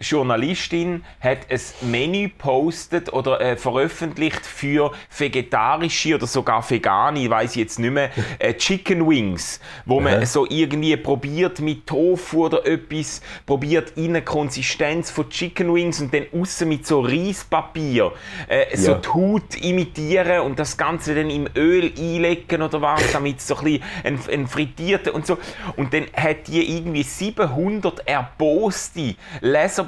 Journalistin 0.00 1.04
hat 1.20 1.38
ein 1.50 1.60
Menü 1.90 2.28
postet 2.28 3.12
oder 3.12 3.40
äh, 3.40 3.56
veröffentlicht 3.56 4.44
für 4.46 4.92
vegetarische 5.16 6.14
oder 6.14 6.26
sogar 6.26 6.68
vegane, 6.68 7.20
ich 7.20 7.30
weiß 7.30 7.54
jetzt 7.56 7.78
nicht 7.78 7.90
mehr, 7.92 8.10
äh, 8.38 8.54
Chicken 8.54 9.08
Wings, 9.08 9.60
wo 9.84 10.00
man 10.00 10.14
Aha. 10.14 10.26
so 10.26 10.46
irgendwie 10.48 10.96
probiert 10.96 11.60
mit 11.60 11.86
Tofu 11.86 12.46
oder 12.46 12.66
etwas, 12.66 13.20
probiert 13.46 13.92
in 13.96 14.10
eine 14.10 14.22
Konsistenz 14.22 15.10
von 15.10 15.28
Chicken 15.28 15.74
Wings 15.74 16.00
und 16.00 16.14
dann 16.14 16.26
außen 16.32 16.68
mit 16.68 16.86
so 16.86 17.00
Reispapier 17.00 18.12
äh, 18.48 18.76
so 18.76 18.92
Ja. 18.92 18.98
die 18.98 19.08
Haut 19.08 19.56
imitieren 19.62 20.40
und 20.40 20.58
das 20.58 20.76
Ganze 20.76 21.14
dann 21.14 21.28
im 21.30 21.46
Öl 21.54 21.92
einlegen 21.98 22.62
oder 22.62 22.80
was, 22.80 23.12
damit 23.12 23.38
es 23.38 23.48
so 23.48 23.56
ein 23.56 23.64
bisschen 23.64 23.82
ein, 24.04 24.18
ein 24.32 24.46
frittierter 24.46 25.14
und 25.14 25.26
so. 25.26 25.38
Und 25.76 25.92
dann 25.92 26.06
hat 26.16 26.48
die 26.48 26.76
irgendwie 26.76 27.02
700 27.02 28.06
erboste 28.06 29.14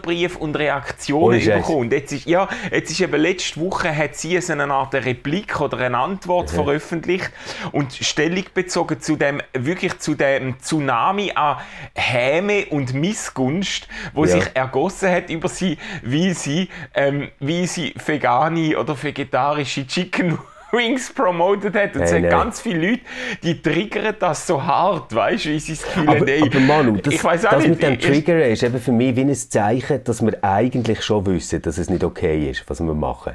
Leserbriefe 0.06 0.38
und 0.38 0.56
Reaktionen 0.56 1.40
bekommen. 1.44 1.78
Und 1.78 1.92
jetzt 1.92 2.12
ist, 2.12 2.26
ja, 2.26 2.49
jetzt 2.71 2.90
ist 2.90 3.00
eben 3.00 3.21
letzte 3.21 3.61
Woche 3.61 3.94
hat 3.97 4.16
sie 4.16 4.40
so 4.40 4.52
eine 4.52 4.73
Art 4.73 4.94
Replik 4.94 5.61
oder 5.61 5.78
eine 5.78 5.99
Antwort 5.99 6.50
veröffentlicht 6.50 7.30
und 7.73 7.92
Stellung 7.92 8.44
bezogen 8.54 9.00
zu 9.00 9.16
dem, 9.16 9.40
wirklich 9.52 9.99
zu 9.99 10.14
dem 10.14 10.59
Tsunami 10.61 11.32
an 11.35 11.59
Häme 11.94 12.66
und 12.66 12.94
Missgunst, 12.94 13.88
wo 14.12 14.25
Ja. 14.25 14.32
sich 14.32 14.44
ergossen 14.54 15.11
hat 15.11 15.30
über 15.30 15.49
sie, 15.49 15.78
wie 16.02 16.32
sie, 16.35 16.68
ähm, 16.94 17.28
wie 17.40 17.66
sie 17.66 17.94
vegane 18.04 18.78
oder 18.78 19.00
vegetarische 19.00 19.87
Chicken 19.87 20.38
Wings 20.72 21.12
promoted 21.12 21.74
hat. 21.74 21.94
Und 21.94 22.02
es 22.02 22.12
Hey, 22.12 22.20
sind 22.20 22.30
ganz 22.30 22.60
viele 22.60 22.90
Leute, 22.90 23.02
die 23.42 23.60
triggern 23.60 24.16
das 24.18 24.46
so 24.46 24.62
hart, 24.62 25.14
weißt 25.14 25.44
du, 25.44 25.48
wie 25.50 25.58
sie 25.60 25.74
das 25.74 25.82
Gefühl 25.84 26.08
Aber, 26.08 26.20
haben, 26.20 26.42
aber 26.42 26.60
Manu, 26.60 26.96
das, 26.96 27.14
ich 27.14 27.22
weiß 27.22 27.44
auch 27.46 27.50
das 27.50 27.66
nicht, 27.66 27.70
mit 27.70 27.82
dem 27.82 27.98
Trigger 27.98 28.46
ist 28.46 28.62
eben 28.62 28.78
für 28.78 28.92
mich 28.92 29.14
wie 29.14 29.20
ein 29.20 29.34
Zeichen, 29.34 30.02
dass 30.02 30.24
wir 30.24 30.42
eigentlich 30.42 31.02
schon 31.02 31.26
wissen, 31.26 31.60
dass 31.62 31.78
es 31.78 31.90
nicht 31.90 32.02
okay 32.02 32.50
ist, 32.50 32.64
was 32.68 32.80
wir 32.80 32.94
machen. 32.94 33.34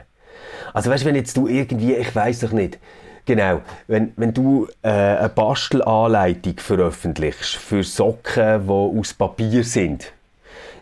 Also 0.74 0.90
weißt 0.90 1.04
du, 1.04 1.08
wenn 1.08 1.16
jetzt 1.16 1.38
du 1.38 1.48
irgendwie, 1.48 1.94
ich 1.94 2.16
weiß 2.16 2.40
doch 2.42 2.52
nicht, 2.52 2.80
genau, 3.26 3.62
wenn, 3.88 4.14
wenn 4.16 4.34
du 4.34 4.68
äh, 4.82 4.90
eine 4.90 5.30
Bastelanleitung 5.30 6.56
veröffentlichst 6.58 7.56
für 7.56 7.84
Socken, 7.84 8.68
die 8.68 8.72
aus 9.00 9.14
Papier 9.14 9.64
sind, 9.64 10.12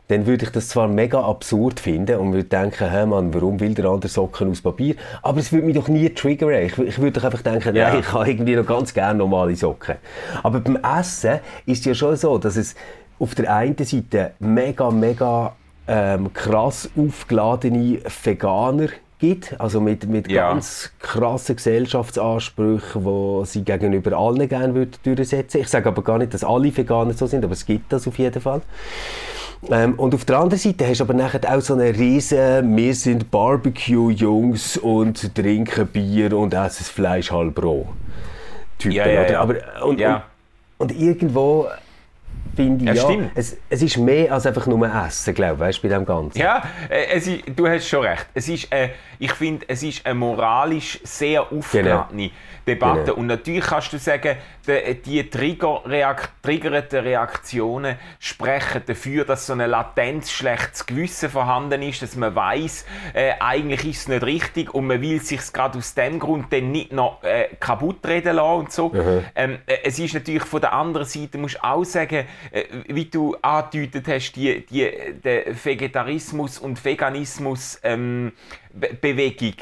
dann 0.08 0.26
würde 0.28 0.46
ich 0.46 0.52
das 0.52 0.68
zwar 0.68 0.88
mega 0.88 1.20
absurd 1.22 1.80
finden 1.80 2.20
und 2.20 2.34
würde 2.34 2.48
denken, 2.48 2.90
hey 2.90 3.06
Mann, 3.06 3.34
warum 3.34 3.60
will 3.60 3.74
der 3.74 3.86
andere 3.86 4.08
Socken 4.10 4.52
aus 4.52 4.62
Papier? 4.62 4.96
Aber 5.24 5.40
es 5.40 5.52
würde 5.52 5.66
mich 5.66 5.76
doch 5.76 5.88
nie 5.88 6.10
triggern. 6.12 6.52
Ich, 6.64 6.78
ich 6.78 7.00
würde 7.00 7.20
doch 7.20 7.24
einfach 7.26 7.42
denken, 7.42 7.76
Ja. 7.76 7.90
nein, 7.90 8.00
ich 8.02 8.14
habe 8.14 8.30
irgendwie 8.30 8.56
noch 8.56 8.66
ganz 8.66 8.94
gerne 8.94 9.18
normale 9.18 9.56
Socken. 9.56 9.96
Aber 10.44 10.60
beim 10.60 10.78
Essen 10.78 11.40
ist 11.66 11.80
es 11.80 11.86
ja 11.86 11.94
schon 11.96 12.16
so, 12.16 12.38
dass 12.38 12.56
es 12.56 12.76
auf 13.18 13.34
der 13.34 13.54
einen 13.56 13.78
Seite 13.78 14.32
mega, 14.40 14.92
mega 14.92 15.56
ähm, 15.88 16.32
krass 16.34 16.90
aufgeladene 16.98 18.00
Veganer 18.24 18.88
gibt, 19.18 19.60
also 19.60 19.80
mit, 19.80 20.08
mit 20.08 20.30
Ja. 20.30 20.50
ganz 20.52 20.92
krassen 21.00 21.56
Gesellschaftsansprüchen, 21.56 23.04
die 23.04 23.46
sie 23.46 23.64
gegenüber 23.64 24.18
allen 24.18 24.48
gerne 24.50 24.76
würden 24.76 24.92
durchsetzen 25.04 25.62
Ich 25.62 25.70
sage 25.70 25.88
aber 25.90 26.04
gar 26.04 26.18
nicht, 26.18 26.34
dass 26.34 26.44
alle 26.44 26.76
Veganer 26.76 27.14
so 27.14 27.26
sind, 27.26 27.44
aber 27.44 27.54
es 27.54 27.66
gibt 27.66 27.92
das 27.94 28.08
auf 28.08 28.18
jeden 28.20 28.42
Fall. 28.42 28.62
Ähm, 29.70 29.96
und 29.96 30.14
auf 30.14 30.26
der 30.26 30.38
anderen 30.38 30.60
Seite 30.60 30.88
hast 30.88 31.00
du 31.00 31.04
aber 31.06 31.14
nachher 31.14 31.42
auch 31.50 31.62
so 31.62 31.74
eine 31.74 31.96
riesen 31.98 32.76
«Wir 32.76 32.94
sind 32.94 33.32
Barbecue-Jungs 33.32 34.78
und 34.78 35.34
trinken 35.34 35.88
Bier 35.88 36.38
und 36.38 36.54
essen 36.54 36.86
Fleisch 36.86 37.32
halb 37.32 37.62
roh» 37.64 37.88
Typen, 38.78 38.96
Ja, 38.96 39.08
ja, 39.08 39.32
ja. 39.32 39.42
Aber, 39.42 39.56
und, 39.84 40.02
und, 40.02 40.22
und 40.78 41.00
irgendwo 41.00 41.68
finde 42.56 42.92
ich, 42.92 42.98
Ja, 42.98 43.04
stimmt. 43.04 43.32
es, 43.36 43.58
es 43.70 43.82
ist 43.82 43.98
mehr 43.98 44.32
als 44.32 44.46
einfach 44.46 44.66
nur 44.68 44.88
Essen, 44.88 45.34
glaube 45.34 45.54
ich, 45.56 45.60
weißt, 45.60 45.82
bei 45.82 45.88
dem 45.90 46.06
Ganzen. 46.06 46.38
Ja, 46.40 46.64
äh, 46.90 47.06
es 47.14 47.28
ist, 47.28 47.44
du 47.56 47.68
hast 47.68 47.88
schon 47.88 48.06
recht. 48.06 48.28
Es 48.34 48.48
ist, 48.48 48.72
äh, 48.72 48.90
ich 49.20 49.32
finde, 49.34 49.66
es 49.68 49.84
ist 49.84 50.06
eine 50.06 50.16
moralisch 50.16 51.00
sehr 51.04 51.52
aufgeladene 51.52 52.32
Debatte. 52.68 53.04
Genau. 53.06 53.18
Und 53.18 53.28
natürlich 53.28 53.66
kannst 53.66 53.94
du 53.94 54.00
sagen, 54.00 54.38
die 55.06 55.30
Trigger 55.30 55.84
-Reak 55.86 56.30
triggernden 56.42 57.04
Reaktionen 57.04 57.98
sprechen 58.20 58.82
dafür, 58.86 59.24
dass 59.24 59.46
so 59.46 59.54
ein 59.54 59.60
latenz 59.60 60.32
schlechtes 60.32 60.86
Gewissen 60.86 61.30
vorhanden 61.30 61.82
ist, 61.84 62.02
dass 62.02 62.16
man 62.16 62.34
weiß, 62.36 62.86
äh, 63.14 63.34
eigentlich 63.40 63.86
ist 63.86 64.00
es 64.02 64.08
nicht 64.08 64.24
richtig 64.24 64.74
und 64.74 64.88
man 64.88 65.02
will 65.02 65.22
sich 65.22 65.54
gerade 65.54 65.78
aus 65.78 65.94
dem 65.94 66.18
Grund 66.20 66.52
dann 66.52 66.72
nicht 66.72 66.92
noch 66.92 67.22
äh, 67.24 67.50
kaputt 67.60 68.06
reden 68.08 68.36
lassen 68.36 68.60
und 68.60 68.72
so. 68.72 68.92
Ähm, 69.36 69.60
äh, 69.68 69.78
es 69.84 70.00
ist 70.00 70.16
natürlich 70.16 70.44
von 70.44 70.62
der 70.62 70.74
anderen 70.74 71.06
Seite, 71.06 71.38
musst 71.38 71.56
du 71.56 71.64
auch 71.64 71.84
sagen, 71.84 72.16
äh, 72.16 72.26
wie 72.88 73.06
du 73.06 73.36
angedeutet 73.42 74.08
hast, 74.08 74.34
die, 74.34 74.66
die, 74.66 74.90
der 75.24 75.46
Vegetarismus 75.64 76.60
und 76.60 76.84
Veganismus 76.84 77.80
ähm, 77.84 78.32
Bewegung 78.76 79.54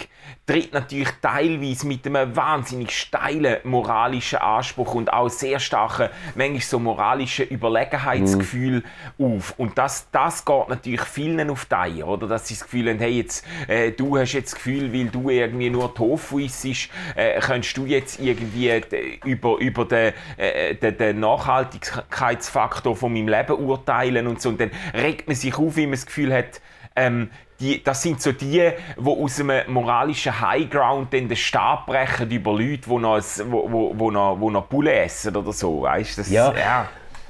tritt 0.46 0.74
natürlich 0.74 1.10
teilweise 1.22 1.88
mit 1.88 2.06
einem 2.06 2.36
wahnsinnig 2.36 2.92
steilen 2.92 3.58
moralischen 3.64 4.40
Anspruch 4.40 4.96
und 4.96 5.14
auch 5.14 5.30
sehr 5.30 5.60
starken, 5.60 6.10
manchmal 6.36 6.62
so 6.62 6.80
moralischen 6.80 7.48
Überlegenheitsgefühl 7.48 8.84
auf. 9.20 9.54
Und 9.58 9.78
das, 9.78 10.10
das 10.12 10.44
geht 10.44 10.70
natürlich 10.70 11.04
vielen 11.04 11.50
auf 11.50 11.66
die 11.66 11.76
Eier, 11.76 12.08
oder? 12.08 12.28
Dass 12.28 12.48
sie 12.48 12.56
das 12.56 12.64
Gefühl 12.64 12.90
haben, 12.90 13.00
hey, 13.00 13.18
jetzt, 13.18 13.46
äh, 13.68 13.92
du 13.92 14.18
hast 14.18 14.34
jetzt 14.34 14.54
das 14.54 14.56
Gefühl, 14.56 14.92
weil 14.92 15.06
du 15.06 15.30
irgendwie 15.30 15.70
nur 15.70 15.94
Tofu 15.94 16.40
isst, 16.40 16.90
äh, 17.16 17.40
kannst 17.40 17.78
du 17.78 17.86
jetzt 17.86 18.20
irgendwie 18.20 18.70
äh, 18.70 19.20
über, 19.24 19.58
über 19.60 19.86
den, 19.86 20.14
äh, 20.38 20.76
den, 20.76 20.98
den 20.98 21.20
Nachhaltigkeitsfaktor 21.20 22.96
von 22.96 23.14
meinem 23.14 23.28
Leben 23.28 23.54
urteilen 23.54 24.28
und 24.28 24.42
so. 24.42 24.50
Und 24.50 24.60
dann 24.60 24.72
regt 24.94 25.28
man 25.28 25.36
sich 25.36 25.56
auf, 25.58 25.76
wie 25.78 25.86
man 25.86 25.92
das 25.92 26.06
Gefühl 26.06 26.34
hat, 26.34 26.62
ähm, 26.96 27.30
die, 27.60 27.84
das 27.84 28.02
sind 28.02 28.22
so 28.22 28.32
die, 28.32 28.72
die 28.98 29.08
aus 29.08 29.40
einem 29.40 29.72
moralischen 29.72 30.40
Highground 30.42 31.14
dann 31.14 31.28
den 31.30 31.38
Stab 31.38 31.86
brechen 31.86 32.30
über 32.30 32.52
Leute, 32.52 32.82
die 32.90 32.96
noch, 32.98 33.16
ein- 33.16 33.52
wo, 33.52 33.72
wo, 33.72 33.94
wo 33.98 34.12
noch, 34.12 34.40
wo 34.40 34.50
noch 34.50 34.66
Bulle 34.66 34.94
essen 34.94 35.36
oder 35.36 35.54
so. 35.54 35.84
Weißt, 35.84 36.18
das, 36.18 36.30
Ja. 36.30 36.54
ja. 36.54 36.90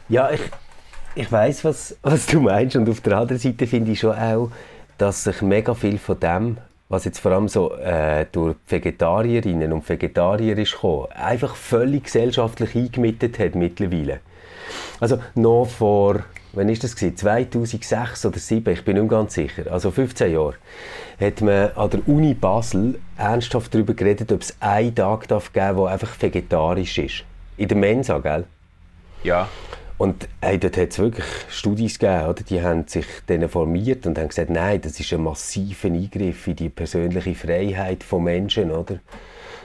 Ja, 0.10 0.32
ich, 0.32 0.42
ich 1.16 1.32
weiß, 1.32 1.64
was, 1.66 1.98
was 2.02 2.26
du 2.26 2.40
meinst. 2.42 2.76
Und 2.76 2.90
auf 2.90 3.02
der 3.02 3.18
anderen 3.18 3.40
Seite 3.40 3.68
finde 3.68 3.92
ich 3.92 4.00
schon 4.00 4.16
auch, 4.18 4.50
dass 4.98 5.24
sich 5.24 5.42
mega 5.42 5.74
viel 5.74 5.98
von 5.98 6.20
dem, 6.20 6.58
was 6.90 7.06
jetzt 7.06 7.20
vor 7.20 7.32
allem 7.32 7.48
so 7.48 7.74
äh, 7.76 8.26
durch 8.32 8.56
Vegetarierinnen 8.68 9.72
und 9.74 9.88
Vegetarier 9.88 10.58
ist 10.58 10.74
gekommen, 10.74 11.08
einfach 11.12 11.56
völlig 11.56 12.06
gesellschaftlich 12.06 12.76
eingemittet 12.76 13.40
hat 13.40 13.56
mittlerweile. 13.56 14.20
Also 15.00 15.20
noch 15.36 15.66
vor, 15.66 16.20
wann 16.54 16.70
ist 16.70 16.84
das 16.84 16.96
gewesen? 16.96 17.18
2006 17.18 18.26
oder 18.26 18.38
2007, 18.38 18.74
ich 18.74 18.86
bin 18.86 18.98
nicht 18.98 19.10
ganz 19.10 19.34
sicher, 19.34 19.72
also 19.72 19.92
15 19.92 20.32
Jahre, 20.32 20.56
hat 21.20 21.42
man 21.42 21.72
an 21.74 21.90
der 21.90 22.08
Uni 22.08 22.34
Basel 22.34 23.00
ernsthaft 23.18 23.74
darüber 23.74 23.94
geredet, 23.94 24.32
ob 24.32 24.42
es 24.42 24.56
einen 24.60 24.96
Tag 24.96 25.28
darf 25.28 25.52
geben 25.52 25.78
der 25.78 25.86
einfach 25.88 26.22
vegetarisch 26.22 26.98
ist. 26.98 27.24
In 27.58 27.68
der 27.68 27.78
Mensa, 27.78 28.20
gell? 28.20 28.46
ja. 29.24 29.50
Und 29.98 30.28
hey, 30.42 30.58
dort 30.58 30.76
hat 30.76 30.90
es 30.90 31.00
wirklich 31.00 31.26
Studien 31.50 31.88
gegeben, 31.88 32.26
oder? 32.26 32.44
die 32.44 32.62
haben 32.62 32.88
sich 32.88 33.06
dann 33.28 33.48
formiert 33.48 34.06
und 34.06 34.18
haben 34.18 34.28
gesagt, 34.28 34.50
nein, 34.50 34.82
das 34.82 35.00
ist 35.00 35.14
ein 35.14 35.24
massiver 35.24 35.88
Eingriff 35.88 36.48
in 36.48 36.56
die 36.56 36.70
persönliche 36.70 37.36
Freiheit 37.36 38.04
von 38.04 38.24
Menschen, 38.24 38.72
oder? 38.72 39.00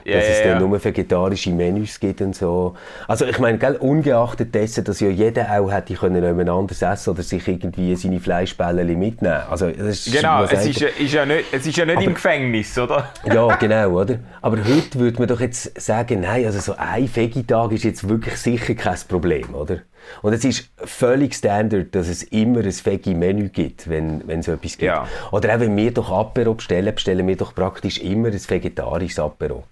Ja, 0.09 0.17
dass 0.17 0.27
es 0.27 0.39
ja, 0.39 0.43
dann 0.45 0.61
ja. 0.61 0.67
nur 0.67 0.83
vegetarische 0.83 1.51
Menüs 1.51 1.99
gibt 1.99 2.21
und 2.21 2.35
so. 2.35 2.75
Also 3.07 3.25
ich 3.25 3.39
meine, 3.39 3.57
gell, 3.57 3.75
ungeachtet 3.75 4.53
dessen, 4.55 4.83
dass 4.83 4.99
ja 4.99 5.09
jeder 5.09 5.59
auch 5.59 5.71
hätte 5.71 5.93
können 5.93 6.23
jemand 6.23 6.49
anderes 6.49 6.81
essen 6.81 7.11
oder 7.11 7.23
sich 7.23 7.47
irgendwie 7.47 7.95
seine 7.95 8.19
Fleischbälle 8.19 8.83
mitnehmen. 8.83 9.41
Also 9.49 9.67
ist, 9.67 10.11
Genau, 10.11 10.43
es 10.43 10.65
ist, 10.65 10.79
ja- 10.79 10.87
ist 10.87 11.13
ja 11.13 11.25
nicht, 11.25 11.45
es 11.51 11.65
ist 11.65 11.77
ja 11.77 11.85
nicht 11.85 12.01
im 12.01 12.13
Gefängnis, 12.13 12.77
oder? 12.77 13.09
ja, 13.25 13.55
genau, 13.55 13.89
oder? 14.01 14.19
Aber 14.41 14.57
heute 14.57 14.99
würde 14.99 15.19
man 15.19 15.27
doch 15.27 15.39
jetzt 15.39 15.79
sagen, 15.79 16.21
nein, 16.21 16.45
also 16.45 16.59
so 16.59 16.75
ein 16.77 17.09
Veggie-Tag 17.13 17.71
ist 17.71 17.83
jetzt 17.83 18.07
wirklich 18.07 18.37
sicher 18.37 18.73
kein 18.75 18.97
Problem, 19.07 19.53
oder? 19.53 19.79
Und 20.21 20.33
es 20.33 20.43
ist 20.43 20.69
völlig 20.77 21.35
Standard, 21.35 21.93
dass 21.93 22.07
es 22.07 22.23
immer 22.23 22.59
ein 22.59 22.73
Veggie-Menü 22.73 23.49
gibt, 23.49 23.89
wenn, 23.89 24.27
wenn 24.27 24.39
es 24.39 24.45
so 24.45 24.53
etwas 24.53 24.71
gibt. 24.71 24.83
Ja. 24.83 25.07
Oder 25.31 25.55
auch 25.55 25.59
wenn 25.59 25.75
wir 25.75 25.91
doch 25.93 26.11
Apero 26.11 26.53
bestellen, 26.53 26.93
bestellen 26.93 27.27
wir 27.27 27.35
doch 27.37 27.53
praktisch 27.53 27.99
immer 27.99 28.29
ein 28.29 28.39
vegetarisches 28.49 29.19
Apero. 29.19 29.63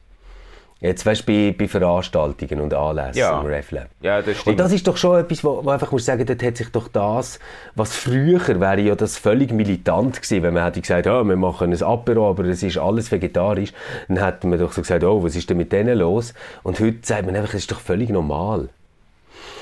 Jetzt 0.80 1.06
weißt 1.08 1.22
du, 1.22 1.26
bei, 1.26 1.56
bei 1.58 1.68
Veranstaltungen 1.68 2.62
und 2.62 2.74
Anlässen 2.74 3.18
Ja. 3.20 3.40
im 3.42 3.48
RefLab. 3.48 3.88
Ja, 4.02 4.20
das 4.20 4.28
Und 4.28 4.36
stimmt. 4.38 4.60
das 4.60 4.72
ist 4.74 4.88
doch 4.88 4.96
schon 4.96 5.20
etwas, 5.20 5.44
wo, 5.44 5.66
wo 5.66 5.70
einfach 5.72 5.92
muss 5.92 6.06
sagen, 6.06 6.24
dort 6.26 6.44
hat 6.44 6.58
sich 6.58 6.70
doch 6.70 6.88
das, 6.88 7.40
was 7.74 7.96
früher 7.96 8.40
wäre 8.60 8.82
ja 8.82 8.94
das 8.96 9.18
völlig 9.18 9.52
militant 9.52 10.22
gewesen, 10.22 10.44
wenn 10.44 10.54
man 10.54 10.64
hätte 10.66 10.82
gesagt, 10.82 11.08
ja, 11.08 11.24
wir 11.24 11.36
machen 11.36 11.74
ein 11.74 11.82
Apero, 11.84 12.30
aber 12.30 12.46
es 12.46 12.62
ist 12.62 12.78
alles 12.78 13.12
vegetarisch, 13.12 13.74
dann 14.08 14.24
hätte 14.24 14.46
man 14.46 14.60
doch 14.60 14.72
so 14.72 14.82
gesagt, 14.82 15.04
oh, 15.04 15.24
was 15.24 15.36
ist 15.36 15.50
denn 15.50 15.58
mit 15.58 15.72
denen 15.72 15.98
los? 15.98 16.36
Und 16.62 16.80
heute 16.80 16.98
sagt 17.02 17.26
man 17.26 17.36
einfach, 17.36 17.56
es 17.56 17.62
ist 17.62 17.72
doch 17.72 17.80
völlig 17.80 18.10
normal. 18.10 18.70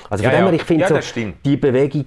Also 0.10 0.24
Ja, 0.24 0.32
von 0.32 0.38
dem 0.40 0.46
ja. 0.46 0.52
her, 0.52 0.54
ich 0.54 0.64
finde 0.64 0.84
Ja, 0.84 1.02
so, 1.02 1.20
die 1.46 1.58
Bewegung 1.58 2.06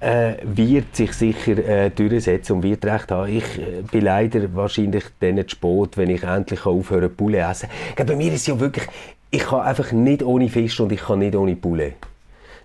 äh, 0.00 0.34
wird 0.42 0.96
sich 0.96 1.12
sicher 1.12 1.58
äh, 1.58 1.90
durchsetzen 1.90 2.56
und 2.56 2.62
wird 2.62 2.84
recht 2.84 3.10
haben. 3.10 3.36
Ich 3.36 3.58
äh, 3.58 3.82
bin 3.82 4.04
leider 4.04 4.54
wahrscheinlich 4.54 5.04
dann 5.20 5.36
zu 5.46 5.50
spät, 5.50 5.96
wenn 5.96 6.10
ich 6.10 6.22
endlich 6.22 6.64
aufhören 6.66 7.08
kann, 7.08 7.16
Poulet 7.16 7.50
essen. 7.50 7.68
Glaube, 7.94 8.12
Bei 8.12 8.16
mir 8.16 8.32
ist 8.32 8.46
ja 8.46 8.58
wirklich, 8.58 8.86
ich 9.30 9.42
kann 9.42 9.60
einfach 9.60 9.92
nicht 9.92 10.22
ohne 10.22 10.48
Fisch 10.48 10.80
und 10.80 10.90
ich 10.92 11.00
kann 11.00 11.20
nicht 11.20 11.36
ohne 11.36 11.54
Poulet. 11.54 11.94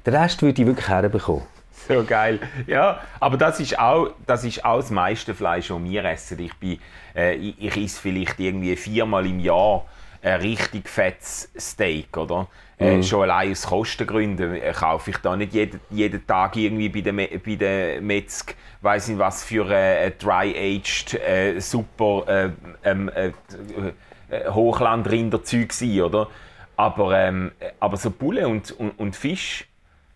Den 0.05 0.15
Rest 0.15 0.41
würde 0.41 0.61
ich 0.61 0.67
wirklich 0.67 0.87
herbekommen. 0.87 1.43
So 1.87 2.03
geil. 2.03 2.39
Ja, 2.67 3.01
aber 3.19 3.37
das 3.37 3.59
ist 3.59 3.77
auch 3.77 4.09
das, 4.25 4.43
ist 4.43 4.63
auch 4.65 4.77
das 4.77 4.89
meiste 4.89 5.35
Fleisch, 5.35 5.67
das 5.67 5.83
wir 5.83 6.05
essen. 6.05 6.39
Ich, 6.39 6.53
bin, 6.55 6.79
äh, 7.15 7.35
ich, 7.35 7.55
ich 7.59 7.77
esse 7.77 8.01
vielleicht 8.01 8.39
irgendwie 8.39 8.75
viermal 8.75 9.25
im 9.25 9.39
Jahr 9.39 9.85
ein 10.21 10.41
richtig 10.41 10.89
fettes 10.89 11.49
Steak, 11.59 12.17
oder? 12.17 12.47
Äh, 12.77 13.03
schon 13.03 13.21
allein 13.23 13.51
aus 13.51 13.67
Kostengründen 13.67 14.55
äh, 14.55 14.73
kaufe 14.73 15.11
ich 15.11 15.17
da 15.17 15.35
nicht 15.35 15.53
jeden, 15.53 15.79
jeden 15.89 16.27
Tag 16.27 16.57
irgendwie 16.57 16.89
bei 16.89 17.01
der, 17.01 17.13
Me 17.13 17.29
bei 17.43 17.55
der 17.55 18.01
Metzg, 18.01 18.53
weiß 18.81 19.07
nicht 19.07 19.17
was 19.19 19.45
für 19.45 19.69
äh, 19.69 20.11
dry-aged, 20.11 21.13
äh, 21.13 21.59
super 21.61 22.51
äh, 22.83 22.89
äh, 22.89 23.31
äh, 24.29 24.49
Hochlandrinderzeug 24.49 25.71
sein, 25.71 26.01
oder? 26.01 26.27
Aber, 26.75 27.17
ähm, 27.17 27.51
aber 27.79 27.95
so 27.95 28.11
Bulle 28.11 28.47
und, 28.47 28.71
und, 28.71 28.99
und 28.99 29.15
Fisch, 29.15 29.67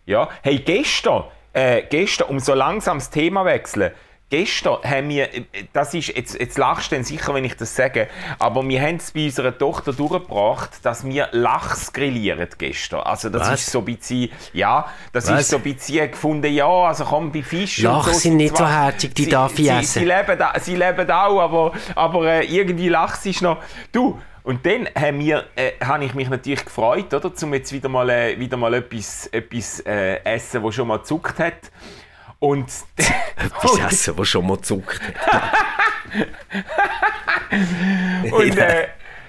ja. 0.04 0.28
Hey, 0.42 0.58
gestern, 0.58 1.24
äh, 1.54 1.82
gestern, 1.88 2.28
um 2.28 2.40
so 2.40 2.52
langsam 2.52 2.98
das 2.98 3.08
Thema 3.08 3.46
wechseln, 3.46 3.92
gestern 4.30 4.78
haben 4.84 5.08
wir, 5.08 5.34
äh, 5.34 5.44
das 5.72 5.92
ist, 5.92 6.08
jetzt, 6.16 6.38
jetzt 6.38 6.56
lachst 6.56 6.90
du 6.90 6.96
dann 6.96 7.04
sicher, 7.04 7.34
wenn 7.34 7.44
ich 7.44 7.56
das 7.56 7.76
sage, 7.76 8.08
aber 8.38 8.66
wir 8.66 8.80
haben 8.80 8.96
es 8.96 9.10
bei 9.12 9.24
unserer 9.26 9.56
Tochter 9.56 9.92
durchgebracht, 9.92 10.70
dass 10.82 11.04
wir 11.04 11.28
Lachs 11.32 11.92
grillieren 11.92 12.48
gestern. 12.56 13.00
Also 13.00 13.28
das 13.28 13.50
Was? 13.50 13.60
ist 13.60 13.72
so 13.72 13.80
ein 13.80 13.84
bisschen, 13.84 14.30
ja, 14.52 14.86
das 15.12 15.28
Was? 15.28 15.42
ist 15.42 15.50
so 15.50 15.56
ein 15.56 15.62
bisschen 15.62 16.10
gefunden, 16.10 16.52
ja, 16.52 16.68
also 16.68 17.04
komm, 17.04 17.32
bei 17.32 17.42
Fisch 17.42 17.78
und 17.78 17.84
Lachs 17.84 18.12
so 18.12 18.18
sind 18.18 18.36
nicht 18.36 18.56
so 18.56 18.66
herzig, 18.66 19.14
die 19.14 19.24
sie, 19.24 19.30
darf 19.30 19.52
ich 19.52 19.66
sie, 19.66 19.68
essen. 19.68 20.00
Sie 20.00 20.04
leben, 20.06 20.38
da, 20.38 20.52
sie 20.58 20.76
leben 20.76 21.10
auch, 21.10 21.40
aber, 21.40 21.72
aber 21.94 22.26
äh, 22.26 22.44
irgendwie 22.46 22.88
Lachs 22.88 23.26
ist 23.26 23.42
noch, 23.42 23.58
du, 23.92 24.18
und 24.42 24.64
dann 24.64 24.88
haben 24.98 25.18
wir, 25.18 25.44
äh, 25.54 25.72
habe 25.84 26.04
ich 26.04 26.14
mich 26.14 26.28
natürlich 26.30 26.64
gefreut, 26.64 27.12
oder, 27.12 27.30
um 27.42 27.54
jetzt 27.54 27.72
wieder 27.72 27.88
mal, 27.88 28.08
äh, 28.08 28.38
wieder 28.38 28.56
mal 28.56 28.72
etwas, 28.74 29.26
etwas 29.26 29.80
äh, 29.80 30.16
essen, 30.24 30.62
das 30.62 30.74
schon 30.74 30.88
mal 30.88 30.98
gezuckt 30.98 31.38
hat. 31.38 31.70
Und, 32.40 32.66
Das 33.62 33.78
Essen, 33.78 34.16
das 34.16 34.28
schon 34.28 34.46
mal 34.46 34.60
zuckt. 34.60 35.00
und 38.32 38.58
äh, 38.58 38.88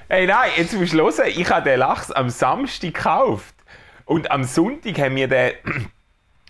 hey, 0.09 0.27
nein, 0.27 0.51
jetzt 0.57 0.73
musst 0.73 0.93
du 0.93 0.97
hören, 0.97 1.27
ich 1.27 1.49
habe 1.49 1.69
den 1.69 1.79
Lachs 1.79 2.11
am 2.11 2.29
Samstag 2.29 2.93
gekauft. 2.93 3.55
Und 4.05 4.31
am 4.31 4.43
Sonntag 4.43 4.99
haben 4.99 5.15
wir 5.15 5.27
den 5.27 5.53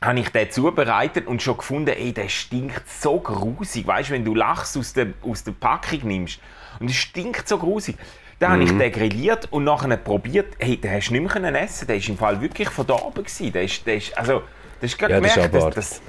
habe 0.03 0.20
ich 0.20 0.30
den 0.30 0.50
zubereitet 0.50 1.27
und 1.27 1.44
schon 1.44 1.58
gefunden, 1.58 1.96
ey, 1.96 2.12
der 2.12 2.30
stinkt 2.30 2.89
so 2.89 3.20
grusig. 3.20 3.86
Weißt 3.86 4.10
du, 4.10 4.13
wenn 4.13 4.25
du 4.25 4.34
Lachs 4.34 4.75
aus 4.75 4.94
der, 4.94 5.08
aus 5.22 5.44
der 5.44 5.51
Packung 5.51 6.00
nimmst 6.03 6.39
und 6.80 6.89
es 6.89 6.96
stinkt 6.96 7.48
so 7.48 7.60
grusig. 7.60 7.98
Dann 8.39 8.53
habe 8.53 8.63
ich 8.63 8.75
den 8.75 8.91
grilliert 8.91 9.48
und 9.51 9.65
nachher 9.65 9.96
probiert, 9.98 10.56
hey, 10.58 10.75
den 10.75 10.91
hast 10.91 11.10
du 11.10 11.13
nicht 11.13 11.36
mehr 11.36 11.62
essen 11.62 11.88
Der 11.88 11.98
ist 11.98 12.10
im 12.10 12.18
Fall 12.18 12.41
wirklich 12.41 12.70
verdorben 12.70 13.24
gewesen. 13.24 13.53
Der 13.53 13.62
ist, 13.62 13.86
der 13.86 13.98
ist, 13.98 14.18
also, 14.18 14.41
das 14.80 14.91
ist 14.91 14.98
gerade 14.98 15.13
Ja, 15.13 15.20
das 15.20 15.30
ist 15.30 15.36
gemerkt, 15.36 15.56
dass, 15.56 15.75
dass, 15.75 16.01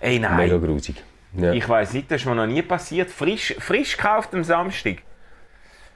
ey, 0.00 0.18
nein. 0.18 0.36
Mega 0.36 0.56
grusig. 0.58 0.96
Ja. 1.36 1.52
Ich 1.52 1.68
weiß 1.68 1.92
nicht, 1.92 2.10
das 2.10 2.22
ist 2.22 2.26
mir 2.26 2.34
noch 2.34 2.46
nie 2.46 2.62
passiert. 2.62 3.10
Frisch, 3.10 3.54
frisch 3.58 3.96
gekauft 3.96 4.34
am 4.34 4.42
Samstag. 4.44 4.98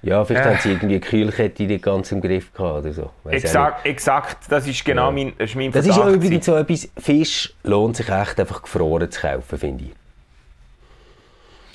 ja, 0.02 0.24
vielleicht 0.24 0.46
Äh. 0.46 0.50
haben 0.50 0.60
sie 0.60 0.70
irgendwie 0.72 0.94
die 0.94 1.00
Kühlkette 1.00 1.62
nicht 1.62 1.82
ganz 1.84 2.10
im 2.12 2.20
Griff 2.20 2.52
gehabt 2.52 2.80
oder 2.84 2.92
so. 2.92 3.10
Weiss. 3.24 3.44
Exakt, 3.44 3.86
exakt. 3.86 4.38
Das 4.50 4.66
ist 4.66 4.84
genau 4.84 5.06
Ja. 5.06 5.10
mein, 5.12 5.32
das 5.38 5.50
ist 5.50 5.56
mein 5.56 5.70
Das 5.72 5.86
ist 5.86 5.96
ja 5.96 6.02
Verdacht 6.02 6.16
übrigens 6.16 6.44
so 6.46 6.56
etwas, 6.56 6.88
Fisch 6.98 7.54
lohnt 7.62 7.96
sich 7.96 8.08
echt 8.08 8.38
einfach 8.40 8.62
gefroren 8.62 9.10
zu 9.10 9.20
kaufen, 9.20 9.58
finde 9.58 9.84
ich. 9.84 9.92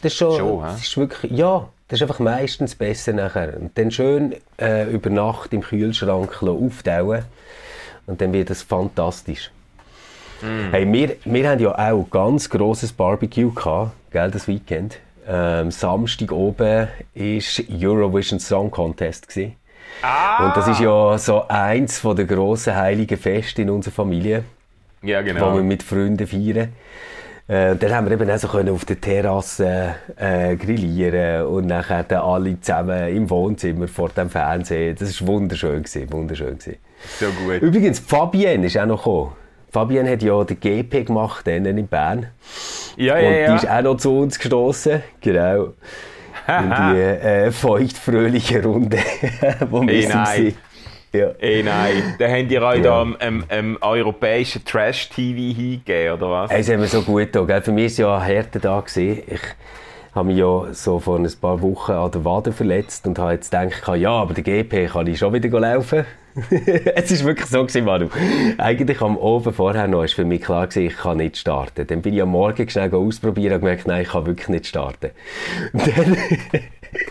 Das 0.02 0.12
ist 0.12 0.18
schon, 0.20 0.38
Schon, 0.38 0.62
das 0.62 0.82
ist 0.82 0.98
wirklich, 0.98 1.32
ja, 1.32 1.68
das 1.88 1.98
ist 1.98 2.02
einfach 2.04 2.20
meistens 2.20 2.76
besser 2.76 3.14
nachher. 3.14 3.58
Und 3.58 3.76
dann 3.78 3.90
schön 3.92 4.36
äh, 4.62 4.90
über 4.92 5.10
Nacht 5.10 5.54
im 5.54 5.62
Kühlschrank 5.62 6.44
auftauen 6.44 7.24
und 8.06 8.22
dann 8.22 8.32
wird 8.34 8.50
das 8.50 8.62
fantastisch. 8.62 9.50
Mm. 10.42 10.72
Hey, 10.72 10.92
wir, 10.92 11.16
wir 11.26 11.50
haben 11.50 11.60
ja 11.60 11.72
auch 11.72 11.78
ein 11.78 12.06
ganz 12.10 12.50
grosses 12.50 12.92
Barbecue 12.92 13.52
gehabt, 13.52 13.92
gell, 14.12 14.32
das 14.32 14.48
Weekend. 14.48 15.00
Ähm, 15.28 15.72
Samstag 15.72 16.32
oben 16.32 16.88
war 17.16 17.66
Eurovision 17.82 18.40
Song 18.40 18.72
Contest. 18.72 19.28
Gewesen. 19.28 19.56
Ah! 20.02 20.46
Und 20.46 20.58
das 20.58 20.68
ist 20.68 20.80
ja 20.80 21.18
so 21.18 21.48
eins 21.48 22.00
von 22.00 22.16
der 22.16 22.26
grossen 22.26 22.76
heiligen 22.76 23.18
Feste 23.18 23.64
in 23.64 23.70
unserer 23.70 23.94
Familie, 23.94 24.44
Ja, 25.02 25.22
wo 25.22 25.26
wir 25.26 25.34
genau. 25.34 25.56
mit 25.64 25.84
Freunden 25.84 26.28
feiern. 26.28 26.74
Äh, 27.50 27.78
dann 27.78 27.94
haben 27.94 28.10
wir 28.10 28.14
eben 28.14 28.30
auch 28.30 28.38
so 28.38 28.50
können 28.50 28.70
auf 28.70 28.84
der 28.84 29.00
Terrasse 29.00 29.96
äh, 30.18 30.56
grillieren 30.58 31.46
und 31.48 31.68
nachher 31.68 32.04
dann 32.04 32.20
alle 32.20 32.60
zusammen 32.60 33.08
im 33.08 33.30
Wohnzimmer 33.30 33.88
vor 33.88 34.10
dem 34.10 34.30
Fernsehen. 34.30 34.96
Das 35.00 35.22
war 35.22 35.28
wunderschön, 35.30 35.82
gewesen, 35.84 36.12
wunderschön 36.12 36.58
gewesen. 36.58 36.78
So 37.20 37.28
gut. 37.28 37.62
Übrigens, 37.62 38.00
Fabienne 38.00 38.68
ist 38.68 38.78
auch 38.78 38.86
noch 38.86 38.98
gekommen. 38.98 39.32
Fabienne 39.72 40.12
hat 40.12 40.24
ja 40.24 40.44
den 40.44 40.60
GP 40.60 41.06
gemacht, 41.06 41.48
in 41.48 41.88
Bern. 41.88 42.28
Ja, 42.96 43.16
Und 43.16 43.22
ja, 43.24 43.30
die 43.30 43.38
ja. 43.42 43.56
ist 43.56 43.70
auch 43.70 43.82
noch 43.82 43.98
zu 43.98 44.18
uns 44.20 44.40
gestoßen. 44.40 45.04
Genau. 45.22 45.74
In 46.48 46.70
die 46.70 47.00
äh, 47.02 47.52
feuchtfröhliche 47.52 48.64
Runde, 48.64 48.98
wo 49.70 49.82
wir 49.82 49.94
Hey, 49.94 50.02
sind. 50.04 50.16
nein. 50.16 50.56
Ja. 51.14 51.28
Ey, 51.40 51.64
nein. 51.64 52.16
Dann 52.20 52.32
habt 52.32 52.52
ihr 52.52 52.62
euch 52.62 52.78
Ja. 52.78 52.84
da 52.84 53.02
am, 53.02 53.16
am, 53.20 53.44
am 53.50 53.78
europäischen 53.82 54.64
Trash-TV 54.64 55.56
hingegeben, 55.58 56.14
oder 56.14 56.30
was? 56.32 56.52
Es 56.52 56.70
hat 56.70 56.78
mir 56.80 56.88
so 56.88 57.02
gut 57.02 57.34
getan. 57.34 57.62
Für 57.64 57.72
mich 57.72 57.84
war 57.84 57.88
es 57.88 57.98
ja 57.98 58.22
Härte 58.22 58.60
da. 58.60 58.80
Gewesen. 58.80 59.24
Ich 59.28 59.42
habe 60.18 60.28
mich 60.28 60.38
ja 60.38 60.74
so 60.74 61.00
vor 61.00 61.18
ein 61.18 61.32
paar 61.40 61.62
Wochen 61.62 61.94
an 61.94 62.12
der 62.12 62.26
Wade 62.26 62.52
verletzt 62.52 63.08
und 63.08 63.20
habe 63.20 63.34
jetzt 63.34 63.52
gedacht, 63.52 63.88
ja, 63.98 64.12
aber 64.12 64.34
der 64.34 64.44
GP 64.44 64.88
kann 64.92 65.08
ich 65.08 65.20
schon 65.20 65.32
wieder 65.32 65.60
laufen. 65.60 66.06
es 66.96 67.20
war 67.20 67.28
wirklich 67.28 67.48
so, 67.48 67.62
gewesen, 67.62 67.86
Manu. 67.86 68.10
Eigentlich 68.58 69.02
am 69.02 69.18
Abend 69.18 69.56
vorher 69.56 69.88
noch 69.88 70.00
war 70.00 70.08
für 70.08 70.26
mich 70.26 70.42
klar, 70.42 70.68
gewesen, 70.68 70.88
ich 70.88 70.98
kann 70.98 71.18
nicht 71.18 71.38
starten. 71.38 71.88
Dann 71.88 72.02
bin 72.02 72.14
ich 72.14 72.22
am 72.22 72.30
Morgen 72.30 72.70
schnell 72.70 72.94
ausprobieren 72.94 73.56
und 73.56 73.60
gemerkt, 73.62 73.88
nein, 73.88 74.04
ich 74.04 74.10
kann 74.10 74.26
wirklich 74.26 74.50
nicht 74.50 74.68
starten. 74.68 75.12
Und 75.74 75.88
dann 75.98 76.18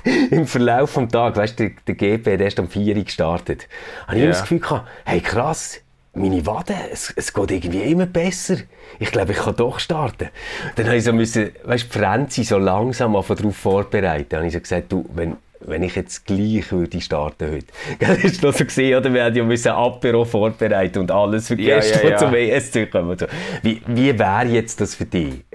im 0.30 0.46
Verlauf 0.46 0.94
des 0.94 1.08
Tages, 1.08 1.38
weißt 1.38 1.60
du, 1.60 1.70
der, 1.70 1.76
der 1.86 1.94
GP 1.94 2.32
hat 2.34 2.40
erst 2.40 2.60
am 2.60 2.68
4 2.68 2.96
Uhr 2.96 3.04
gestartet, 3.04 3.68
habe 4.06 4.16
ich 4.16 4.22
immer 4.22 4.32
das 4.32 4.42
Gefühl 4.42 4.60
gehabt, 4.60 4.88
hey 5.04 5.20
krass, 5.20 5.80
meine 6.16 6.44
Wade, 6.46 6.74
es, 6.92 7.12
es 7.14 7.32
geht 7.32 7.50
irgendwie 7.50 7.82
immer 7.82 8.06
besser. 8.06 8.56
Ich 8.98 9.10
glaube, 9.10 9.32
ich 9.32 9.38
kann 9.38 9.56
doch 9.56 9.78
starten. 9.78 10.30
Dann 10.74 10.86
habe 10.86 10.96
ich 10.96 11.04
so 11.04 11.12
müssen, 11.12 11.50
weißt 11.64 11.92
Franzi 11.92 12.44
so 12.44 12.58
langsam 12.58 13.16
auf 13.16 13.28
darauf 13.28 13.56
vorbereiten. 13.56 14.26
Dann 14.30 14.38
habe 14.38 14.48
ich 14.48 14.54
so 14.54 14.60
gesagt, 14.60 14.90
du, 14.90 15.08
wenn, 15.14 15.36
wenn 15.60 15.82
ich 15.82 15.96
jetzt 15.96 16.26
gleich 16.26 16.70
würde 16.70 17.00
starten 17.00 17.50
heute. 17.50 17.66
Gell, 17.98 18.18
Hast 18.22 18.42
du 18.42 18.46
noch 18.46 18.54
so 18.54 18.64
gesehen, 18.64 18.98
oder? 18.98 19.12
Wir 19.12 19.24
haben 19.24 19.34
ja 19.34 19.44
müssen 19.44 19.72
Apero 19.72 20.24
vorbereiten 20.24 21.00
und 21.00 21.10
alles 21.10 21.48
für 21.48 21.60
Ja, 21.60 21.76
Gäste, 21.76 21.98
ja, 21.98 22.04
die 22.04 22.10
ja. 22.10 22.16
zum 22.18 22.34
ESC 22.34 22.90
kommen. 22.90 23.18
So. 23.18 23.26
Wie, 23.62 23.80
wie 23.86 24.18
wäre 24.18 24.46
jetzt 24.46 24.80
das 24.80 24.94
für 24.94 25.06
dich? 25.06 25.44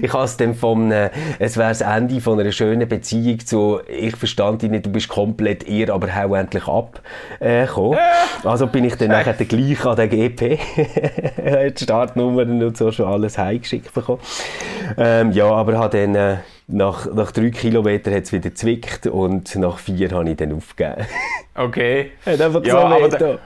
Ich 0.00 0.12
habe 0.12 0.24
es 0.24 0.36
dann 0.36 0.54
vom, 0.54 0.92
äh, 0.92 1.10
es 1.40 1.56
wäre 1.56 1.70
das 1.70 1.80
Ende 1.80 2.20
von 2.20 2.38
einer 2.38 2.52
schönen 2.52 2.88
Beziehung 2.88 3.40
zu, 3.40 3.80
ich 3.88 4.14
verstand 4.14 4.62
dich 4.62 4.70
nicht, 4.70 4.86
du 4.86 4.90
bist 4.90 5.08
komplett 5.08 5.66
ihr, 5.66 5.92
aber 5.92 6.14
hau 6.14 6.36
endlich 6.36 6.68
ab, 6.68 7.00
äh, 7.40 7.66
gekommen. 7.66 7.98
Also 8.44 8.68
bin 8.68 8.84
ich 8.84 8.94
dann 8.94 9.08
nachher 9.08 9.32
gleich 9.32 9.84
an 9.84 9.96
den 9.96 10.08
GP, 10.08 10.58
die 11.76 11.82
Startnummern 11.82 12.62
und 12.62 12.76
so 12.76 12.92
schon 12.92 13.06
alles 13.06 13.38
heimgeschickt 13.38 13.92
bekommen. 13.92 14.20
Ähm, 14.96 15.32
ja, 15.32 15.46
aber 15.46 15.78
habe 15.78 15.98
dann, 15.98 16.14
äh, 16.14 16.36
nach, 16.68 17.06
nach 17.12 17.30
drei 17.32 17.50
Kilometern 17.50 18.14
hat 18.14 18.24
es 18.24 18.32
wieder 18.32 18.54
zwickt 18.54 19.06
und 19.06 19.54
nach 19.56 19.78
vier 19.78 20.10
habe 20.10 20.28
ich 20.30 20.36
dann 20.36 20.52
aufgegeben. 20.52 21.06
Okay. 21.58 22.12
hat 22.26 22.38
einfach 22.38 22.62
Ja, 22.64 22.72
so 22.72 22.78
aber 22.78 23.08
da-. 23.08 23.38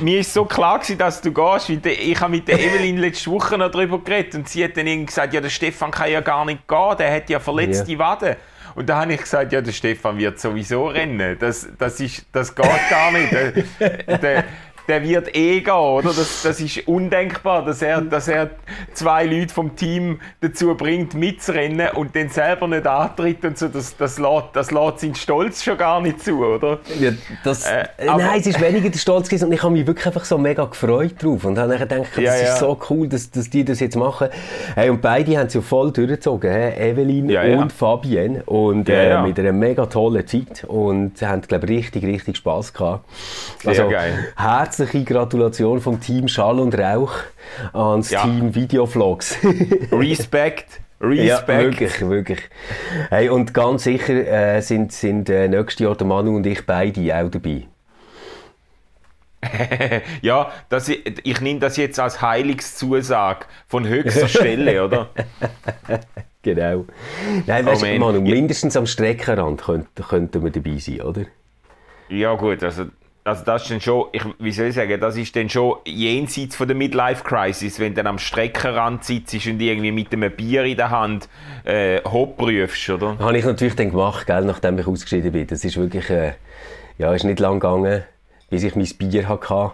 Mir 0.00 0.20
ist 0.20 0.32
so 0.32 0.44
klar 0.44 0.78
gewesen, 0.78 0.96
dass 0.96 1.20
du 1.20 1.32
gehst. 1.32 1.68
weil 1.68 1.92
Ich 1.92 2.20
habe 2.20 2.30
mit 2.30 2.46
der 2.46 2.60
Evelyn 2.60 2.98
letzte 2.98 3.32
Woche 3.32 3.58
noch 3.58 3.70
darüber 3.72 3.98
geredet 3.98 4.36
und 4.36 4.48
sie 4.48 4.62
hat 4.62 4.76
dann 4.76 4.86
irgendwie 4.86 5.06
gesagt, 5.06 5.34
ja, 5.34 5.40
der 5.40 5.48
Stefan 5.48 5.90
kann 5.90 6.08
ja 6.08 6.20
gar 6.20 6.44
nicht 6.44 6.68
gehen, 6.68 6.96
der 6.96 7.12
hat 7.12 7.28
ja 7.28 7.40
verletzte 7.40 7.98
Waden. 7.98 8.36
Und 8.76 8.88
da 8.88 9.00
habe 9.00 9.14
ich 9.14 9.20
gesagt, 9.22 9.52
ja, 9.52 9.60
der 9.60 9.72
Stefan 9.72 10.18
wird 10.18 10.38
sowieso 10.38 10.86
rennen. 10.86 11.36
Das, 11.40 11.66
das, 11.78 11.98
ist, 11.98 12.26
das 12.30 12.54
geht 12.54 12.66
gar 12.90 13.10
nicht. 13.10 13.32
Der, 13.80 14.18
der, 14.18 14.44
der 14.88 15.02
wird 15.02 15.34
eh 15.36 15.60
gehen, 15.60 15.72
oder? 15.74 16.08
Das, 16.08 16.42
das 16.42 16.60
ist 16.60 16.86
undenkbar, 16.86 17.64
dass 17.64 17.82
er, 17.82 18.00
dass 18.00 18.28
er 18.28 18.50
zwei 18.94 19.24
Leute 19.24 19.52
vom 19.52 19.76
Team 19.76 20.20
dazu 20.40 20.74
bringt, 20.74 21.14
mitzurennen 21.14 21.90
und 21.94 22.14
dann 22.16 22.28
selber 22.28 22.68
nicht 22.68 22.86
antritt 22.86 23.44
und 23.44 23.58
so. 23.58 23.68
Das, 23.68 23.96
das, 23.96 24.18
lässt, 24.18 24.44
das 24.52 24.70
lässt 24.70 25.00
seinen 25.00 25.14
Stolz 25.14 25.62
schon 25.62 25.76
gar 25.76 26.00
nicht 26.00 26.22
zu, 26.22 26.44
oder? 26.44 26.78
Ja, 26.98 27.10
das, 27.44 27.66
Äh, 27.66 27.84
äh, 27.98 28.06
nein, 28.06 28.40
es 28.40 28.46
ist 28.46 28.60
weniger 28.60 28.88
der 28.90 28.98
Stolz 28.98 29.28
gewesen 29.28 29.46
und 29.46 29.52
ich 29.52 29.62
habe 29.62 29.72
mich 29.72 29.86
wirklich 29.86 30.06
einfach 30.06 30.24
so 30.24 30.38
mega 30.38 30.64
gefreut 30.64 31.14
drauf 31.22 31.44
und 31.44 31.58
habe 31.58 31.70
dann 31.76 31.88
gedacht, 31.88 32.10
das 32.14 32.22
Ja, 32.24 32.34
ist 32.34 32.42
ja. 32.42 32.56
so 32.56 32.78
cool, 32.90 33.08
dass, 33.08 33.30
dass 33.30 33.50
die 33.50 33.64
das 33.64 33.80
jetzt 33.80 33.96
machen. 33.96 34.28
Hey, 34.74 34.90
und 34.90 35.00
beide 35.02 35.36
haben 35.38 35.46
es 35.46 35.54
ja 35.54 35.60
voll 35.60 35.90
durchgezogen, 35.92 36.50
he? 36.52 36.90
Evelyn 36.90 37.58
und 37.58 37.72
Fabienne 37.72 38.42
und 38.44 38.88
äh, 38.88 39.20
mit 39.22 39.38
einer 39.38 39.52
mega 39.52 39.86
tollen 39.86 40.26
Zeit 40.26 40.64
und 40.64 41.20
haben, 41.22 41.42
glaube 41.42 41.66
ich, 41.66 41.78
richtig, 41.78 42.04
richtig 42.04 42.36
Spass 42.36 42.72
gehabt. 42.72 43.04
Sehr 43.62 43.88
geil. 43.88 44.28
Herzliche 44.78 45.04
Gratulation 45.04 45.80
vom 45.80 46.00
Team 46.00 46.28
Schall 46.28 46.60
und 46.60 46.78
Rauch 46.78 47.12
ans 47.72 48.10
Ja. 48.10 48.22
Team 48.22 48.54
Videovlogs. 48.54 49.38
Respekt. 49.92 50.80
Ja, 51.00 51.36
Respekt. 51.36 51.62
wirklich, 51.80 52.00
wirklich. 52.08 52.40
Hey, 53.10 53.28
und 53.28 53.52
ganz 53.54 53.84
sicher 53.84 54.14
äh, 54.14 54.60
sind, 54.60 54.92
sind 54.92 55.28
äh, 55.28 55.48
nächstes 55.48 55.80
Jahr 55.84 55.94
der 55.94 56.06
Manu 56.06 56.36
und 56.36 56.46
ich 56.46 56.64
beide 56.66 57.14
auch 57.16 57.30
dabei. 57.30 57.64
Ja, 60.22 60.50
das, 60.68 60.88
ich, 60.88 61.04
ich 61.24 61.40
nehme 61.40 61.60
das 61.60 61.76
jetzt 61.76 62.00
als 62.00 62.20
Heilungszusage 62.20 63.46
von 63.68 63.86
höchster 63.86 64.28
Stelle, 64.28 64.84
oder? 64.84 65.10
Genau. 66.42 66.84
Nein, 67.46 67.66
weißt 67.66 67.82
Oh, 67.82 67.86
du, 67.86 67.98
man. 67.98 68.00
Manu, 68.14 68.20
mindestens 68.20 68.76
am 68.76 68.86
Streckenrand 68.86 69.62
könnten, 69.62 70.02
könnten 70.04 70.44
wir 70.44 70.50
dabei 70.52 70.78
sein, 70.78 71.00
oder? 71.00 71.22
Ja 72.08 72.34
gut, 72.34 72.62
also, 72.62 72.84
also 73.26 73.44
das 73.44 73.62
ist 73.62 73.70
dann 73.72 73.80
schon, 73.80 74.06
ich, 74.12 74.22
wie 74.38 74.52
soll 74.52 74.66
ich 74.66 74.74
sagen, 74.76 75.00
das 75.00 75.16
ist 75.16 75.34
dann 75.34 75.48
schon 75.48 75.76
jenseits 75.84 76.54
von 76.54 76.68
der 76.68 76.76
Midlife-Crisis, 76.76 77.80
wenn 77.80 77.92
du 77.92 77.96
dann 77.96 78.06
am 78.06 78.18
Streckenrand 78.18 79.04
sitzt 79.04 79.34
und 79.46 79.60
irgendwie 79.60 79.90
mit 79.90 80.12
einem 80.12 80.30
Bier 80.30 80.62
in 80.64 80.76
der 80.76 80.90
Hand 80.90 81.28
äh, 81.64 82.00
Hopp 82.04 82.36
prüfst, 82.36 82.88
oder? 82.88 83.18
Habe 83.18 83.36
ich 83.36 83.44
natürlich 83.44 83.74
dann 83.74 83.90
gemacht, 83.90 84.26
gell, 84.26 84.44
nachdem 84.44 84.78
ich 84.78 84.86
ausgeschieden 84.86 85.32
bin. 85.32 85.46
Das 85.46 85.64
ist 85.64 85.76
wirklich, 85.76 86.08
äh, 86.08 86.34
ja, 86.98 87.12
ist 87.12 87.24
nicht 87.24 87.40
lang 87.40 87.58
gegangen, 87.58 88.04
bis 88.48 88.62
ich 88.62 88.76
mein 88.76 88.88
Bier 88.96 89.28
hatte. 89.28 89.72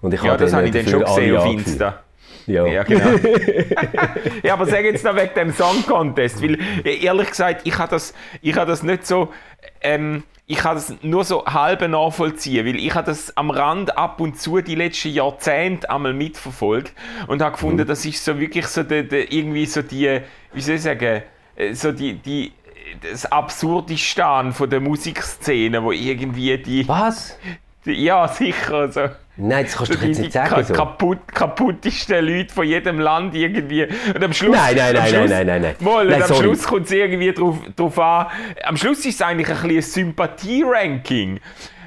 Und 0.00 0.14
ich 0.14 0.22
Ja, 0.22 0.36
das 0.36 0.52
habe 0.52 0.62
äh, 0.62 0.66
ich 0.66 0.72
dann 0.72 0.86
schon 0.86 1.04
gesehen 1.04 1.36
auf. 1.36 1.52
Insta. 1.52 2.00
Ja. 2.46 2.66
Ja, 2.66 2.82
genau. 2.84 3.10
ja, 4.42 4.52
aber 4.52 4.66
sag 4.66 4.84
jetzt 4.84 5.04
noch 5.04 5.16
wegen 5.16 5.34
dem 5.34 5.52
Song 5.52 5.82
Contest, 5.86 6.42
weil 6.42 6.58
ehrlich 6.84 7.30
gesagt, 7.30 7.62
ich 7.64 7.76
habe 7.76 7.90
das, 7.90 8.14
ich 8.42 8.54
habe 8.54 8.70
das 8.70 8.82
nicht 8.82 9.06
so, 9.06 9.32
ähm, 9.80 10.22
ich 10.46 10.62
habe 10.62 10.74
das 10.74 10.94
nur 11.02 11.24
so 11.24 11.44
halb 11.46 11.80
nachvollziehen, 11.88 12.66
weil 12.66 12.76
ich 12.76 12.94
habe 12.94 13.06
das 13.06 13.34
am 13.36 13.50
Rand 13.50 13.96
ab 13.96 14.20
und 14.20 14.38
zu 14.38 14.60
die 14.60 14.74
letzten 14.74 15.08
Jahrzehnte 15.12 15.88
einmal 15.88 16.12
mitverfolgt 16.12 16.92
und 17.28 17.40
habe 17.40 17.52
gefunden, 17.52 17.82
Mhm. 17.82 17.86
das 17.86 18.04
ist 18.04 18.24
so 18.24 18.38
wirklich 18.38 18.66
so 18.66 18.82
der, 18.82 19.04
der, 19.04 19.32
irgendwie 19.32 19.64
so 19.66 19.80
die, 19.82 20.20
wie 20.52 20.60
soll 20.60 20.74
ich 20.76 20.82
sagen, 20.82 21.22
äh, 21.56 21.72
so 21.74 21.92
die, 21.92 22.14
die 22.14 22.52
das 23.00 23.24
Absurdistan 23.26 24.52
von 24.52 24.68
der 24.68 24.80
Musikszene, 24.80 25.82
wo 25.82 25.90
irgendwie 25.92 26.58
die, 26.58 26.86
Was? 26.86 27.38
die 27.86 27.92
ja 28.04 28.28
sicher 28.28 28.92
so 28.92 29.08
Nein, 29.36 29.64
das 29.64 29.76
kannst 29.76 29.92
du 29.92 29.94
jetzt 29.94 30.02
die, 30.18 30.22
nicht 30.22 30.34
die 30.34 30.38
sagen. 30.38 30.64
So. 30.64 30.74
kaputt, 30.74 31.18
kaputttesten 31.34 32.24
Leute 32.24 32.54
von 32.54 32.64
jedem 32.66 33.00
Land 33.00 33.34
irgendwie. 33.34 33.84
Und 34.14 34.22
am 34.22 34.32
Schluss. 34.32 34.56
Nein, 34.56 34.76
nein, 34.76 34.94
nein, 34.94 35.08
Schluss, 35.08 35.30
nein, 35.30 35.46
nein, 35.46 35.62
nein. 35.62 35.74
Mal, 35.80 36.06
Nein, 36.06 36.22
am 36.22 36.28
sorry. 36.28 36.42
Schluss 36.44 36.62
kommt 36.64 36.86
es 36.86 36.92
irgendwie 36.92 37.32
drauf, 37.32 37.58
drauf 37.74 37.98
an. 37.98 38.26
Am 38.64 38.76
Schluss 38.76 38.98
ist 39.04 39.14
es 39.16 39.22
eigentlich 39.22 39.48
ein, 39.48 39.54
bisschen 39.68 39.76
ein 39.76 39.82
Sympathie-Ranking. 39.82 41.40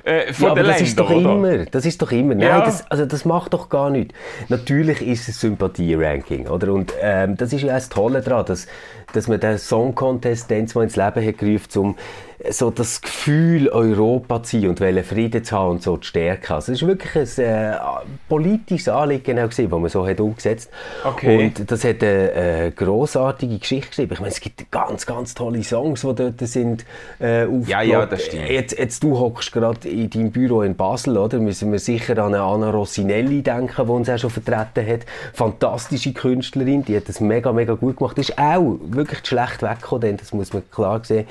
äh, 0.04 0.34
von 0.34 0.46
ja, 0.46 0.52
aber 0.52 0.64
das 0.64 0.68
Ländern, 0.68 0.84
ist 0.88 1.00
doch 1.00 1.10
oder? 1.10 1.32
immer. 1.32 1.66
Das 1.66 1.86
ist 1.86 2.02
doch 2.02 2.12
immer. 2.12 2.36
Nein, 2.36 2.48
Ja. 2.48 2.66
das, 2.66 2.90
also 2.92 3.06
das 3.06 3.26
macht 3.26 3.54
doch 3.54 3.70
gar 3.70 3.90
nichts. 3.90 4.14
Natürlich 4.50 5.02
ist 5.02 5.28
es 5.30 5.40
Sympathie-Ranking, 5.42 6.48
oder? 6.48 6.74
Und 6.74 6.94
ähm, 7.02 7.36
das 7.38 7.54
ist 7.54 7.62
ja 7.62 7.70
auch 7.74 7.78
das 7.78 7.90
Tolle 7.90 8.22
daran, 8.22 8.46
dass, 8.46 8.68
dass 9.14 9.28
man 9.28 9.40
den 9.40 9.58
Song 9.58 9.96
Contest 9.96 10.50
dann 10.52 10.68
mal 10.76 10.84
ins 10.84 10.96
Leben 10.96 11.26
hat 11.28 11.38
gerufen, 11.38 11.78
um 11.80 11.96
so 12.52 12.72
das 12.72 13.02
Gefühl 13.02 13.70
Europa 13.70 14.44
zu 14.44 14.60
sein 14.60 14.70
und 14.70 14.82
wollen 14.82 15.04
Frieden 15.04 15.44
zu 15.44 15.56
haben 15.56 15.72
und 15.72 15.84
so 15.84 15.98
zu 15.98 16.10
stärken. 16.10 16.54
Also 16.54 16.72
es 16.72 16.82
ist 16.82 16.88
wirklich 16.88 17.40
ein 17.40 17.46
äh, 17.46 17.78
politisches 18.28 18.90
Anliegen 18.90 19.24
genau 19.24 19.48
das 19.48 19.58
man 19.58 19.90
so 19.90 20.08
hat 20.08 20.20
umgesetzt. 20.20 20.70
Okay. 21.04 21.46
Und 21.46 21.72
das 21.72 21.84
hat 21.84 22.04
eine, 22.04 22.32
eine 22.32 22.72
grossartige 22.72 23.58
Geschichte 23.58 23.90
geschrieben. 23.90 24.14
Ich 24.14 24.20
meine, 24.20 24.32
es 24.32 24.40
gibt 24.40 24.70
ganz, 24.72 25.06
ganz 25.06 25.34
tolle 25.34 25.64
Songs, 25.64 26.02
die 26.02 26.16
dort 26.16 26.40
sind 26.42 26.86
äh. 27.20 27.46
Ja, 27.68 27.82
ja, 27.82 28.06
das 28.06 28.26
stimmt. 28.26 28.50
Jetzt, 28.50 28.78
jetzt 28.78 29.04
du 29.04 29.18
hockst 29.18 29.52
gerade 29.52 29.88
in 29.88 30.10
deinem 30.10 30.32
Büro 30.32 30.62
in 30.62 30.76
Basel, 30.76 31.18
oder? 31.18 31.40
Müssen 31.40 31.72
wir 31.72 31.80
sicher 31.80 32.18
an 32.18 32.34
Anna 32.34 32.70
Rossinelli 32.70 33.42
denken, 33.42 33.86
die 33.86 33.92
uns 33.92 34.10
auch 34.10 34.18
schon 34.18 34.30
vertreten 34.30 34.86
hat. 34.88 35.02
Fantastische 35.34 36.14
Künstlerin, 36.14 36.84
die 36.84 36.96
hat 36.96 37.08
das 37.10 37.20
mega, 37.20 37.52
mega 37.52 37.74
gut 37.74 37.98
gemacht. 37.98 38.18
Ist 38.18 38.38
auch 38.38 38.78
wirklich 38.82 39.26
schlecht 39.26 39.62
weggekommen, 39.62 40.18
das 40.18 40.34
muss 40.34 40.54
man 40.54 40.64
klar 40.70 41.02
sehen. 41.04 41.28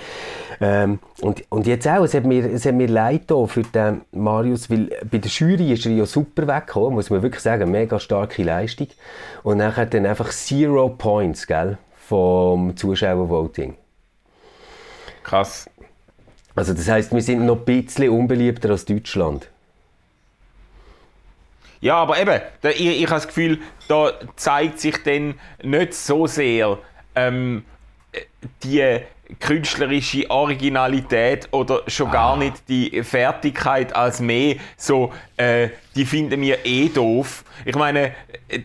Ähm, 0.60 0.98
und, 1.20 1.44
und 1.50 1.66
jetzt 1.66 1.88
auch, 1.88 2.04
es 2.04 2.12
hat 2.12 2.24
mir, 2.24 2.44
es 2.44 2.66
hat 2.66 2.74
mir 2.74 2.88
leid 2.88 3.24
für 3.28 3.62
den 3.62 4.02
Marius, 4.12 4.70
weil 4.70 4.90
bei 5.10 5.18
der 5.18 5.30
Jury 5.30 5.72
ist 5.72 5.86
er 5.86 5.92
ja 5.92 6.04
super 6.04 6.46
weggekommen, 6.46 6.94
muss 6.94 7.08
man 7.08 7.22
wirklich 7.22 7.42
sagen, 7.42 7.70
mega 7.70 7.98
starke 7.98 8.42
Leistung. 8.42 8.88
Und 9.42 9.58
nachher 9.58 9.86
dann 9.86 10.04
einfach 10.04 10.30
Zero 10.30 10.90
Points, 10.90 11.46
gell, 11.46 11.78
vom 11.96 12.76
Zuschauervoting. 12.76 13.76
Krass. 15.22 15.70
Also 16.54 16.74
das 16.74 16.88
heißt, 16.88 17.12
wir 17.12 17.22
sind 17.22 17.46
noch 17.46 17.58
ein 17.58 17.64
bisschen 17.64 18.10
unbeliebter 18.10 18.70
als 18.70 18.84
Deutschland. 18.84 19.50
Ja, 21.80 21.96
aber 21.96 22.18
eben, 22.18 22.40
da, 22.60 22.70
ich, 22.70 22.80
ich 22.80 23.06
habe 23.06 23.16
das 23.16 23.26
Gefühl, 23.26 23.58
da 23.88 24.12
zeigt 24.36 24.80
sich 24.80 25.02
dann 25.02 25.34
nicht 25.62 25.94
so 25.94 26.26
sehr 26.26 26.78
ähm, 27.14 27.64
die 28.62 29.00
künstlerische 29.40 30.30
Originalität 30.30 31.48
oder 31.50 31.82
schon 31.86 32.10
gar 32.10 32.36
nicht 32.36 32.68
die 32.68 33.02
Fertigkeit 33.02 33.94
als 33.94 34.20
mehr 34.20 34.56
so, 34.76 35.12
äh, 35.36 35.68
die 35.94 36.04
finden 36.04 36.40
wir 36.40 36.64
eh 36.64 36.88
doof. 36.88 37.44
Ich 37.64 37.74
meine, 37.74 38.12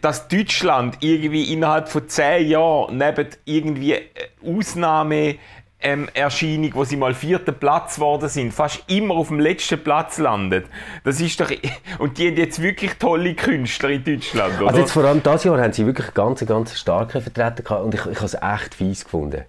dass 0.01 0.27
Deutschland 0.27 0.97
irgendwie 1.01 1.51
innerhalb 1.53 1.89
von 1.89 2.07
zehn 2.07 2.47
Jahren 2.49 2.97
neben 2.97 3.27
irgendwie 3.45 3.93
äh, 3.93 4.09
Ausnahme 4.45 5.35
ähm, 5.81 6.09
Erscheinung, 6.13 6.71
wo 6.75 6.83
sie 6.83 6.95
mal 6.95 7.13
vierter 7.13 7.51
Platz 7.51 7.95
geworden 7.95 8.29
sind, 8.29 8.53
fast 8.53 8.83
immer 8.87 9.15
auf 9.15 9.29
dem 9.29 9.39
letzten 9.39 9.83
Platz 9.83 10.19
landet. 10.19 10.67
Das 11.03 11.19
ist 11.19 11.39
doch 11.39 11.51
und 11.99 12.17
die 12.17 12.27
haben 12.27 12.37
jetzt 12.37 12.61
wirklich 12.61 12.93
tolle 12.95 13.33
Künstler 13.33 13.89
in 13.89 14.03
Deutschland, 14.03 14.59
oder? 14.59 14.67
Also 14.67 14.79
jetzt 14.81 14.91
vor 14.91 15.03
allem 15.03 15.23
dieses 15.23 15.43
Jahr 15.43 15.59
haben 15.59 15.73
sie 15.73 15.85
wirklich 15.85 16.13
ganz, 16.13 16.45
ganz 16.45 16.77
starke 16.77 17.21
Vertreter 17.21 17.63
gehabt 17.63 17.83
und 17.83 17.95
ich, 17.95 18.05
ich 18.05 18.17
habe 18.17 18.25
es 18.25 18.35
echt 18.35 18.75
fies 18.75 19.03
gefunden. 19.03 19.43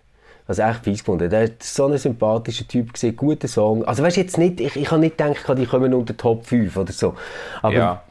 Es 0.49 0.59
echt 0.59 0.85
fies 0.85 0.99
gefunden. 1.01 1.31
Der 1.31 1.45
ist 1.45 1.63
so 1.63 1.87
ein 1.87 1.97
sympathischer 1.97 2.67
Typ 2.67 2.93
gesehen, 2.93 3.17
guter 3.17 3.49
Song. 3.49 3.85
Also 3.85 4.03
weißt 4.03 4.17
jetzt 4.17 4.39
nicht, 4.39 4.61
ich, 4.61 4.77
ich 4.77 4.91
habe 4.91 5.01
nicht 5.01 5.17
gedacht, 5.17 5.45
die 5.57 5.67
kommen 5.67 5.95
unter 5.95 6.17
Top 6.17 6.47
5 6.47 6.77
oder 6.77 6.93
so. 6.93 7.15
Aber 7.63 7.75
Ja. 7.75 8.03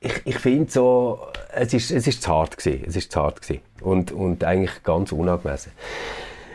ich, 0.00 0.20
ich 0.24 0.38
finde 0.38 0.70
so, 0.70 1.20
es 1.52 1.74
ist, 1.74 1.90
es 1.90 2.06
ist 2.06 2.22
zu 2.22 2.30
hart 2.30 2.56
gewesen. 2.56 2.84
Es 2.86 2.96
ist 2.96 3.10
zu 3.12 3.20
hart 3.20 3.42
gewesen. 3.42 3.60
Und, 3.80 4.12
und 4.12 4.44
eigentlich 4.44 4.82
ganz 4.84 5.12
unangemessen. 5.12 5.72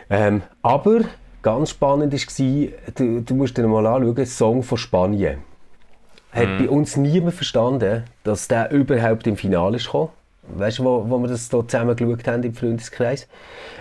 Ähm, 0.08 0.42
aber 0.62 1.00
ganz 1.42 1.70
spannend 1.70 2.12
war, 2.12 2.68
du, 2.94 3.20
du 3.20 3.34
musst 3.34 3.56
dir 3.58 3.66
mal 3.66 3.86
anschauen, 3.86 4.26
Song 4.26 4.62
von 4.62 4.78
Spanien. 4.78 5.38
Hat 6.32 6.58
bei 6.58 6.68
uns 6.68 6.96
niemand 6.96 7.34
verstanden, 7.34 8.04
dass 8.24 8.46
der 8.48 8.70
überhaupt 8.70 9.26
im 9.26 9.36
Finale 9.36 9.76
ist 9.76 9.86
gekommen. 9.86 10.10
Weißt 10.54 10.78
du, 10.78 10.84
wo, 10.84 11.04
wo 11.08 11.18
wir 11.18 11.28
das 11.28 11.50
hier 11.50 11.66
zusammen 11.66 11.96
geschaut 11.96 12.26
haben 12.28 12.42
im 12.42 12.54
Freundeskreis? 12.54 13.26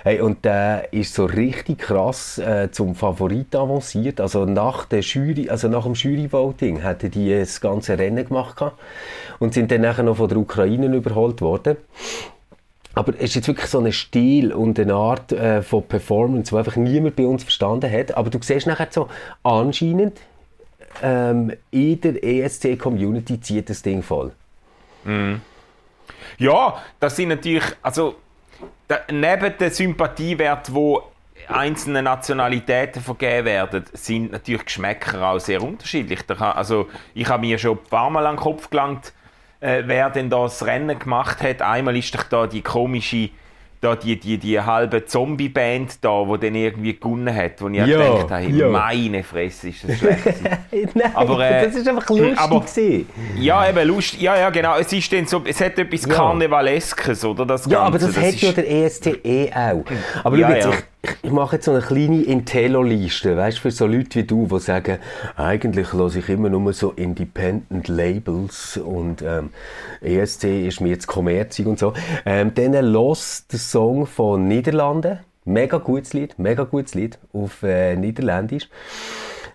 Hey, 0.04 0.19
und 0.19 0.43
der 0.45 0.93
ist 0.93 1.13
so 1.13 1.25
richtig 1.25 1.80
krass 1.80 2.38
äh, 2.38 2.69
zum 2.71 2.95
Favorit 2.95 3.56
avanciert. 3.56 4.19
Also 4.19 4.45
nach, 4.45 4.86
der 4.86 5.01
Jury, 5.01 5.49
also 5.49 5.67
nach 5.67 5.84
dem 5.84 5.93
Jury-Voting 5.93 6.84
hatten 6.84 7.12
die 7.12 7.30
das 7.30 7.62
ganze 7.62 7.97
Rennen 7.97 8.28
gemacht 8.28 8.62
und 9.39 9.54
sind 9.54 9.71
dann 9.71 9.82
nachher 9.82 10.04
noch 10.04 10.17
von 10.17 10.28
der 10.28 10.38
Ukraine 10.38 10.88
überholt 10.88 11.41
worden. 11.41 11.78
Aber 12.93 13.13
es 13.17 13.23
ist 13.23 13.36
jetzt 13.36 13.47
wirklich 13.47 13.69
so 13.69 13.80
ein 13.80 13.91
Stil 13.91 14.54
und 14.54 14.80
eine 14.80 14.93
Art 14.93 15.34
äh, 15.34 15.62
von 15.62 15.84
Performance, 15.84 16.51
die 16.51 16.58
einfach 16.58 16.78
niemand 16.78 17.17
bei 17.17 17.25
uns 17.25 17.43
verstanden 17.43 17.91
hat. 17.91 18.15
Aber 18.15 18.30
du 18.30 18.39
siehst 18.41 18.67
nachher 18.67 18.88
so, 18.89 19.10
anscheinend 19.43 20.17
ähm, 21.04 21.51
in 21.71 21.99
der 21.99 22.23
ESC-Community 22.23 23.41
zieht 23.41 23.69
das 23.69 23.82
Ding 23.82 24.01
voll. 24.01 24.32
Ja, 26.38 26.82
das 27.00 27.15
sind 27.15 27.30
natürlich, 27.30 27.63
also 27.82 28.15
da, 28.88 29.00
neben 29.12 29.58
den 29.58 29.71
Sympathiewert, 29.71 30.74
wo 30.74 31.04
einzelne 31.48 32.02
Nationalitäten 32.02 33.02
vergeben 33.02 33.45
werden, 33.45 33.86
sind 33.93 34.32
natürlich 34.32 34.65
Geschmäcker 34.65 35.28
auch 35.28 35.39
sehr 35.39 35.62
unterschiedlich. 35.62 36.26
Kann, 36.28 36.41
also 36.41 36.88
ich 37.13 37.28
habe 37.28 37.45
mir 37.45 37.58
schon 37.58 37.78
ein 37.78 37.84
paar 37.89 38.10
Mal 38.10 38.26
an 38.26 38.36
den 38.36 38.41
Kopf 38.41 38.69
gelangt, 38.69 39.13
äh, 39.60 39.84
wer 39.86 40.10
denn 40.10 40.30
da 40.30 40.43
das 40.43 40.65
Rennen 40.65 40.98
gemacht 40.98 41.41
hat. 41.41 41.62
Einmal 41.62 41.95
ist 41.95 42.13
doch 42.15 42.24
da 42.24 42.48
die 42.48 42.62
komische, 42.62 43.30
da 43.86 43.95
die, 43.95 44.19
die, 44.19 44.38
die 44.38 44.60
halbe 44.60 45.06
Zombie-Band 45.06 46.04
da, 46.04 46.24
die 46.26 46.39
dann 46.39 46.56
irgendwie 46.56 47.00
gewonnen 47.00 47.34
hat, 47.34 47.62
wo 47.62 47.67
ich 47.69 47.76
Ja, 47.78 47.86
gedacht 47.86 48.32
habe, 48.32 48.43
ja. 48.45 48.67
meine 48.69 49.24
Fresse, 49.24 49.69
ist 49.69 49.88
das 49.88 49.98
schlecht. 50.00 50.26
Nein, 50.95 51.12
Aber, 51.13 51.39
äh, 51.48 51.65
das 51.65 51.76
ist 51.76 51.88
einfach 51.88 52.10
lustig. 52.10 52.38
aber- 52.38 52.60
gewesen. 52.62 53.10
Ja, 53.38 53.69
eben, 53.69 53.88
lustig. 53.88 54.21
Ja, 54.21 54.38
ja, 54.38 54.50
genau. 54.50 54.78
Es 54.78 54.91
ist 54.91 55.12
dann 55.13 55.26
so, 55.28 55.41
es 55.45 55.62
hat 55.62 55.78
etwas 55.78 56.06
Ja. 56.06 56.13
Karnevaleskes, 56.15 57.24
oder? 57.26 57.45
Das 57.45 57.65
Ja, 57.67 57.82
aber 57.82 58.00
Ganze. 58.00 58.13
das, 58.19 58.26
hat 58.34 58.41
ja 58.41 58.52
der 58.52 58.69
ESC 58.69 59.19
eh 59.24 59.52
auch. 59.54 59.84
Aber 60.24 60.38
ja. 60.38 60.56
ich, 60.58 60.65
ich, 61.24 61.32
mache 61.32 61.58
jetzt 61.58 61.65
so 61.65 61.72
eine 61.72 61.82
kleine 61.82 62.24
Intello-Liste, 62.24 63.38
weißt 63.38 63.58
du, 63.58 63.62
für 63.62 63.72
so 63.72 63.88
Leute 63.88 64.20
wie 64.20 64.24
du, 64.24 64.48
die 64.48 64.60
sagen, 64.60 65.00
eigentlich 65.36 65.94
höre 65.94 66.15
ich 66.15 66.30
immer 66.30 66.50
nur 66.50 66.74
so 66.74 66.91
Independent 66.91 67.88
Labels 67.88 68.78
und 68.78 69.22
ähm, 69.22 69.52
ESC 70.02 70.68
ist 70.68 70.82
mir 70.82 70.89
jetzt 70.89 71.08
kommerzig 71.08 71.65
und 71.65 71.80
so. 71.80 71.94
Ähm, 72.26 72.54
dann 72.54 72.74
los 72.86 73.46
den 73.52 73.60
Song 73.60 74.06
von 74.06 74.48
Niederlanden. 74.48 75.20
Mega 75.46 75.78
gutes 75.78 76.13
Lied, 76.13 76.39
mega 76.39 76.63
gutes 76.63 76.96
Lied 76.96 77.20
auf 77.34 77.62
äh, 77.63 77.96
Niederländisch. 77.96 78.70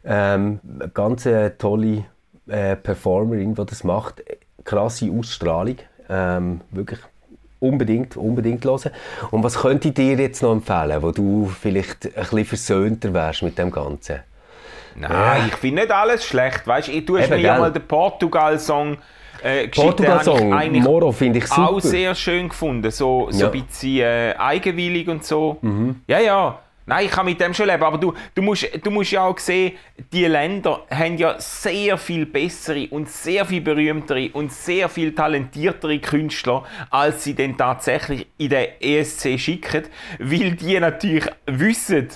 Ähm, 0.05 0.61
ganz 0.95 1.27
äh, 1.27 1.51
tolle 1.51 2.05
äh, 2.47 2.77
Performerin, 2.77 3.55
die 3.55 3.67
das 3.67 3.85
macht. 3.85 4.23
Krasse 4.65 5.11
Ausstrahlung. 5.11 5.77
Ähm, 6.09 6.61
wirklich 6.71 7.01
unbedingt, 7.61 8.17
unbedingt 8.17 8.65
hören. 8.65 8.91
Und 9.31 9.45
was 9.45 9.59
könnte 9.59 9.89
ich 9.89 9.95
dir 9.95 10.17
jetzt 10.17 10.43
noch 10.43 10.53
empfehlen, 10.53 11.03
wo 11.03 11.13
du 11.13 11.47
vielleicht 11.47 12.07
ein 12.07 12.13
bisschen 12.23 12.45
versöhnter 12.45 13.15
wärst 13.15 13.43
mit 13.43 13.57
dem 13.59 13.71
Ganzen? 13.71 14.21
Nein, 14.97 15.45
ich 15.49 15.57
finde 15.57 15.83
nicht 15.83 15.93
alles 15.93 16.25
schlecht. 16.25 16.67
Weißt 16.67 16.89
hast 17.17 17.27
Eben, 17.27 17.37
mir 17.37 17.47
ja 17.47 17.59
mal 17.59 17.73
den 17.73 17.87
Portugal-Song 17.87 18.97
äh, 19.43 19.69
Portugal-Song, 19.69 20.59
ich 20.61 20.83
Moro, 20.83 21.13
finde 21.13 21.39
ich 21.39 21.47
super. 21.47 21.71
auch 21.71 21.81
sehr 21.81 22.15
schön 22.15 22.49
gefunden. 22.51 22.91
So, 22.91 23.29
so 23.31 23.45
Ja. 23.45 23.49
Mhm. 23.49 23.55
ein 23.55 23.65
bisschen 23.67 24.01
äh, 24.01 24.35
eigenwillig 24.37 25.09
und 25.09 25.25
so. 25.25 25.57
Ja, 26.07 26.19
ja. 26.19 26.59
Nein, 26.91 27.07
ich 27.07 27.13
kann 27.13 27.25
mit 27.25 27.41
dem 27.41 27.55
schon 27.55 27.69
leben. 27.69 27.85
Aber 27.85 27.99
du, 27.99 28.13
du, 28.35 28.43
musst, 28.43 28.69
du 28.83 28.91
musst 28.91 29.13
ja 29.13 29.23
auch 29.23 29.39
sehen, 29.39 29.77
die 30.13 30.25
Länder 30.25 30.87
haben 30.91 31.17
ja 31.19 31.37
sehr 31.39 31.97
viel 31.97 32.27
bessere 32.27 32.89
und 32.91 33.09
sehr 33.09 33.47
viel 33.47 33.61
berühmtere 33.61 34.31
und 34.33 34.53
sehr 34.53 34.89
viel 34.89 35.15
talentiertere 35.15 36.01
Künstler, 36.01 36.65
als 36.91 37.23
sie 37.23 37.35
denn 37.35 37.57
tatsächlich 37.57 38.27
in 38.39 38.49
den 38.49 38.67
ESC 38.81 39.39
schicken, 39.39 39.85
weil 40.19 40.57
die 40.57 40.81
natürlich 40.81 41.27
wissen, 41.47 42.09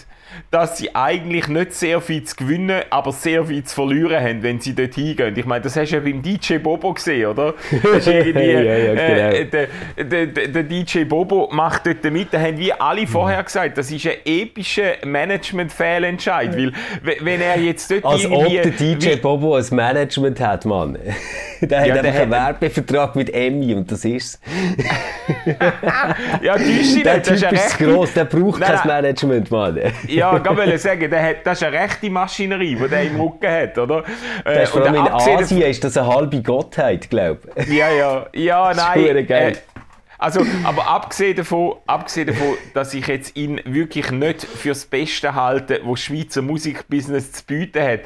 dass 0.50 0.78
sie 0.78 0.94
eigentlich 0.94 1.48
nicht 1.48 1.72
sehr 1.74 2.00
viel 2.00 2.24
zu 2.24 2.37
gewinnen, 2.37 2.82
aber 2.90 3.12
sehr 3.12 3.44
viel 3.44 3.62
zu 3.64 3.74
verlieren 3.74 4.22
haben, 4.22 4.42
wenn 4.42 4.60
sie 4.60 4.74
dort 4.74 4.94
hingehen. 4.94 5.34
Ich 5.37 5.44
meine, 5.46 5.62
das 5.62 5.76
hast 5.76 5.90
du 5.90 5.96
ja 5.96 6.00
beim 6.02 6.22
DJ 6.22 6.58
Bobo 6.58 6.92
gesehen, 6.92 7.26
oder? 7.26 7.54
Das 7.82 7.98
ist 7.98 8.06
irgendwie, 8.08 8.50
Ja, 8.50 8.60
ja, 8.60 8.92
äh, 8.92 9.44
genau. 9.44 9.66
der, 9.96 10.04
der, 10.04 10.26
der, 10.26 10.48
der 10.48 10.62
DJ 10.64 11.04
Bobo 11.04 11.48
macht 11.52 11.87
dort 11.87 12.04
mit, 12.04 12.32
da 12.32 12.40
haben 12.40 12.58
wie 12.58 12.72
alle 12.72 13.06
vorher 13.06 13.40
Mhm. 13.40 13.44
gesagt, 13.44 13.78
das 13.78 13.90
ist 13.90 14.06
ein 14.06 14.14
epischer 14.24 14.92
Management-Fehlentscheid, 15.04 16.56
weil 16.56 16.72
wenn 17.20 17.40
er 17.40 17.58
jetzt 17.58 17.90
dort 17.90 18.04
Als 18.04 18.26
ob 18.26 18.48
der 18.48 18.66
DJ 18.70 19.16
Bobo 19.16 19.54
ein 19.56 19.64
Management 19.70 20.40
hat, 20.40 20.64
Mann. 20.64 20.98
der 21.60 21.80
hat 21.80 21.87
Ja, 21.88 21.94
einfach 21.94 22.20
einen 22.20 22.30
Werbevertrag 22.30 23.16
mit 23.16 23.32
Emmy 23.32 23.74
und 23.74 23.90
das 23.90 24.04
ist's. 24.04 24.40
ja, 26.42 26.56
dich 26.58 27.02
Der 27.02 27.22
Typ 27.22 27.52
ist 27.52 27.78
gross, 27.78 28.12
der 28.14 28.24
braucht 28.24 28.60
Nein, 28.60 28.76
kein. 28.76 28.87
Management, 28.88 29.50
Mann. 29.50 29.78
Ja, 30.14 30.37
ich 30.37 30.44
wollte 30.57 30.79
sagen, 30.79 31.11
der 31.11 31.22
hat, 31.22 31.37
das 31.44 31.61
ist 31.61 31.66
eine 31.66 31.79
rechte 31.79 32.11
Maschinerie, 32.11 32.74
die 32.77 32.88
der 32.88 33.03
im 33.03 33.20
Rücken 33.20 33.50
hat, 33.50 33.77
oder? 33.79 33.98
Äh, 34.44 34.55
Der 34.55 34.62
ist 34.64 34.70
vor 34.70 34.83
allem 34.83 34.94
in 34.94 35.09
Asien 35.09 35.62
ist 35.62 35.83
das 35.85 35.96
eine 35.96 36.07
halbe 36.07 36.42
Gottheit, 36.42 37.09
glaube 37.11 37.40
ich. 37.57 37.68
Ja, 37.68 37.90
ja, 37.90 38.27
ja, 38.35 38.68
Das 38.74 38.79
ist 38.79 38.94
nein. 38.96 39.27
geil. 39.27 39.53
Äh, 39.53 39.73
Also, 40.18 40.44
aber 40.64 40.87
abgesehen 40.87 41.37
davon, 41.37 41.77
abgesehen 41.87 42.29
davon, 42.29 42.57
dass 42.72 42.94
ich 42.94 43.07
jetzt 43.07 43.37
ihn 43.37 43.61
wirklich 43.64 44.11
nicht 44.11 44.42
fürs 44.44 44.85
Beste 44.87 45.35
halte, 45.35 45.81
was 45.85 46.00
Schweizer 46.00 46.42
Musikbusiness 46.42 47.33
zu 47.33 47.44
bieten 47.44 47.83
hat, 47.83 48.00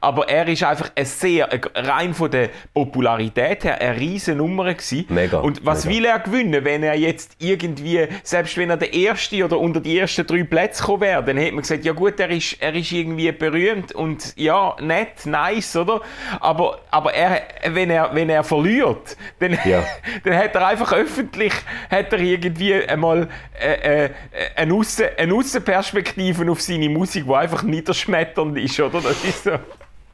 aber 0.00 0.28
er 0.28 0.46
ist 0.48 0.62
einfach 0.62 0.90
ein 0.94 1.04
sehr, 1.06 1.48
rein 1.74 2.14
von 2.14 2.30
der 2.30 2.50
Popularität 2.74 3.64
her, 3.64 3.80
eine 3.80 3.98
riesen 3.98 4.36
Nummer 4.38 4.72
gewesen. 4.74 5.06
Mega, 5.08 5.38
Und 5.38 5.64
was 5.64 5.84
mega. 5.84 5.96
will 5.96 6.04
er 6.06 6.18
gewinnen, 6.18 6.64
wenn 6.64 6.82
er 6.82 6.94
jetzt 6.94 7.32
irgendwie, 7.38 8.06
selbst 8.22 8.56
wenn 8.56 8.70
er 8.70 8.76
der 8.76 8.92
Erste 8.92 9.44
oder 9.44 9.58
unter 9.58 9.80
die 9.80 9.98
ersten 9.98 10.26
drei 10.26 10.44
Plätze 10.44 10.80
gekommen 10.82 11.00
wäre, 11.02 11.24
dann 11.24 11.36
hätte 11.38 11.52
man 11.52 11.62
gesagt, 11.62 11.84
ja 11.84 11.92
gut, 11.92 12.20
er 12.20 12.30
ist, 12.30 12.56
er 12.60 12.74
ist 12.74 12.92
irgendwie 12.92 13.32
berühmt 13.32 13.92
und 13.92 14.34
ja, 14.36 14.76
nett, 14.80 15.24
nice, 15.26 15.76
oder? 15.76 16.00
Aber, 16.40 16.80
aber 16.90 17.14
er, 17.14 17.42
wenn 17.68 17.90
er, 17.90 18.14
wenn 18.14 18.28
er 18.28 18.44
verliert, 18.44 19.16
dann, 19.38 19.58
Ja. 19.64 19.82
dann 20.24 20.36
hat 20.36 20.54
er 20.54 20.66
einfach 20.66 20.92
öffentlich 20.92 21.53
hat 21.90 22.12
er 22.12 22.20
irgendwie 22.20 22.74
einmal 22.74 23.28
äh, 23.60 24.06
äh, 24.06 24.10
eine, 24.56 24.74
Aussen, 24.74 25.06
eine 25.16 25.34
Aussenperspektive 25.34 26.50
auf 26.50 26.60
seine 26.60 26.88
Musik, 26.88 27.24
die 27.26 27.34
einfach 27.34 27.62
niederschmetternd 27.62 28.58
ist, 28.58 28.80
oder? 28.80 29.00
Das 29.00 29.24
ist 29.24 29.44
so. 29.44 29.52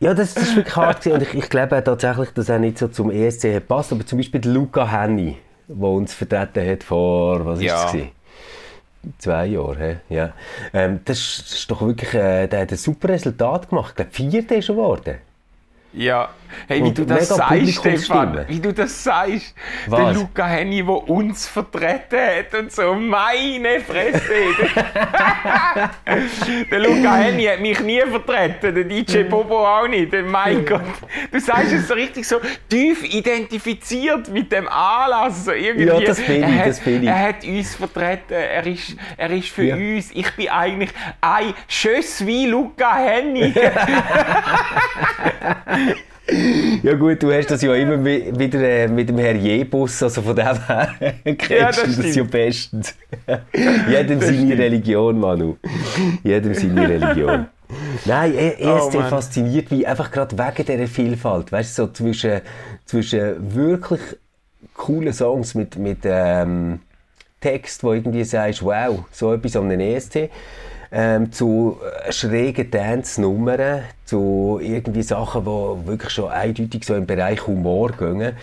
Ja, 0.01 0.15
das, 0.15 0.35
ist 0.35 0.57
wirklich 0.57 0.77
hart 0.77 1.07
und 1.09 1.23
ich, 1.23 1.35
ich 1.35 1.51
glaube 1.51 1.85
tatsächlich, 1.85 2.31
dass 2.31 2.49
er 2.49 2.59
nicht 2.59 2.79
so 2.79 2.89
zum 2.89 3.11
ESC 3.11 3.55
hat 3.55 3.69
passt. 3.69 3.93
Aber 3.93 4.05
zum 4.07 4.19
Beispiel 4.19 4.41
der 4.41 4.53
Luca 4.53 4.91
Henny, 4.91 5.37
der 5.69 5.89
uns 5.89 6.15
vertreten 6.15 6.67
hat 6.71 6.83
vor, 6.83 7.45
was 7.45 7.59
ist 7.59 7.67
Ja. 7.67 7.85
es 7.85 7.93
gewesen? 7.93 8.11
Zwei 9.19 9.47
Jahre, 9.47 10.01
hä? 10.09 10.15
ja. 10.15 10.33
Ähm, 10.75 11.01
das, 11.05 11.19
ist, 11.19 11.55
ist 11.55 11.71
doch 11.71 11.81
wirklich, 11.83 12.13
äh, 12.15 12.47
der 12.47 12.61
hat 12.63 12.71
ein 12.71 12.77
super 12.77 13.09
Resultat 13.09 13.69
gemacht. 13.69 13.91
Ich 13.91 13.97
glaube, 13.97 14.11
Vierter 14.11 14.57
ist 14.57 14.69
er 14.69 14.75
geworden. 14.75 15.19
Ja, 15.93 16.29
hey, 16.69 16.79
wie 16.83 16.89
Und 16.89 16.99
du 16.99 17.05
das 17.07 17.29
sagst. 17.29 17.75
Stefan, 17.75 18.45
wie 18.49 18.61
du 18.61 18.73
das 18.73 19.05
sagst, 19.05 19.55
der? 19.91 20.13
Luca 20.13 20.47
Henny, 20.47 20.83
der 20.83 21.09
uns 21.09 21.47
vertreten 21.47 22.19
hat 22.19 22.55
und 22.59 22.73
so, 22.73 22.95
meine 22.95 23.81
Fresse. 23.81 24.21
der 26.71 26.79
Luca 26.79 27.17
Henny 27.17 27.45
hat 27.45 27.61
mich 27.61 27.81
nie 27.81 28.01
vertreten, 28.01 28.75
der 28.75 28.85
DJ 28.85 29.23
Bobo 29.25 29.67
auch 29.67 29.89
nicht, 29.89 30.13
Der- 30.13 30.23
mein 30.23 30.65
Gott. 30.65 30.81
Du 31.33 31.41
sagst 31.41 31.73
es 31.73 31.89
so 31.89 31.95
richtig 31.95 32.27
so 32.27 32.37
tief 32.69 33.03
identifiziert 33.05 34.29
mit 34.29 34.51
dem 34.53 34.69
Anlass, 34.69 35.45
so 35.45 35.53
irgendwie. 35.53 35.87
Ja, 35.87 36.01
das 36.01 36.21
bin 36.21 36.37
ich, 36.37 36.43
er 36.43 36.59
hat, 36.59 36.67
das 36.67 36.81
bin 36.81 37.03
ich. 37.03 37.09
Er 37.09 37.19
hat 37.29 37.45
uns 37.45 37.75
vertreten, 37.75 38.33
er 38.35 38.67
ist, 38.67 38.97
er 39.17 39.31
ist 39.31 39.49
für 39.49 39.65
Ja. 39.65 39.77
uns, 39.77 40.11
ich 40.13 40.31
bin 40.33 40.49
eigentlich 40.49 40.91
ein 41.21 41.55
Schöss 41.69 42.25
wie 42.27 42.47
Luca 42.47 42.97
Henny. 42.97 43.53
Ja 46.83 46.95
gut, 46.95 47.23
du 47.23 47.33
hast 47.33 47.51
das 47.51 47.61
ja 47.63 47.75
immer 47.75 48.05
wi- 48.05 48.33
wieder 48.39 48.61
äh, 48.61 48.89
mit 48.89 49.09
dem 49.09 49.19
Herr 49.19 49.35
Jebus, 49.35 50.03
also 50.03 50.23
von 50.23 50.37
dem 50.37 50.47
her 50.67 50.95
kennst 51.25 51.51
Ja, 51.51 51.67
das 51.73 51.97
du 51.97 52.03
das 52.03 52.15
ja 52.15 52.23
bestens. 52.23 52.95
Jedem 53.91 54.21
seine 54.21 54.57
Religion, 54.57 55.19
Manu. 55.19 55.57
Jedem 56.23 56.55
seine 56.55 56.89
Religion. 56.89 57.47
Nein, 58.05 58.35
E- 58.35 58.49
ESC 58.61 58.95
Oh, 58.95 58.99
Mann. 58.99 59.09
fasziniert 59.11 59.71
mich 59.73 59.87
einfach 59.87 60.11
gerade 60.11 60.37
wegen 60.39 60.67
dieser 60.67 60.87
Vielfalt. 60.87 61.51
Weißt 61.51 61.77
du, 61.79 61.87
so 61.87 61.93
zwischen, 61.93 62.41
zwischen 62.85 63.55
wirklich 63.55 64.01
coolen 64.75 65.13
Songs 65.13 65.55
mit, 65.55 65.77
mit 65.77 65.99
ähm, 66.05 66.81
Text, 67.41 67.83
wo 67.83 67.93
irgendwie 67.93 68.25
sagst, 68.25 68.63
wow, 68.63 69.05
so 69.11 69.33
etwas 69.33 69.57
an 69.57 69.69
den 69.69 69.81
ESC, 69.81 70.31
ähm, 70.93 71.33
zu 71.33 71.79
äh, 72.07 72.13
schrägen 72.13 72.71
Dance-Nummern, 72.71 73.83
zu 74.05 74.59
irgendwie 74.63 75.03
Sachen, 75.03 75.45
die 75.45 75.87
wirklich 75.89 76.11
schon 76.11 76.31
eindeutig 76.31 76.85
so 76.85 76.95
im 76.95 77.07
Bereich 77.07 77.47
Humor 77.47 77.93
gehen. 77.93 78.37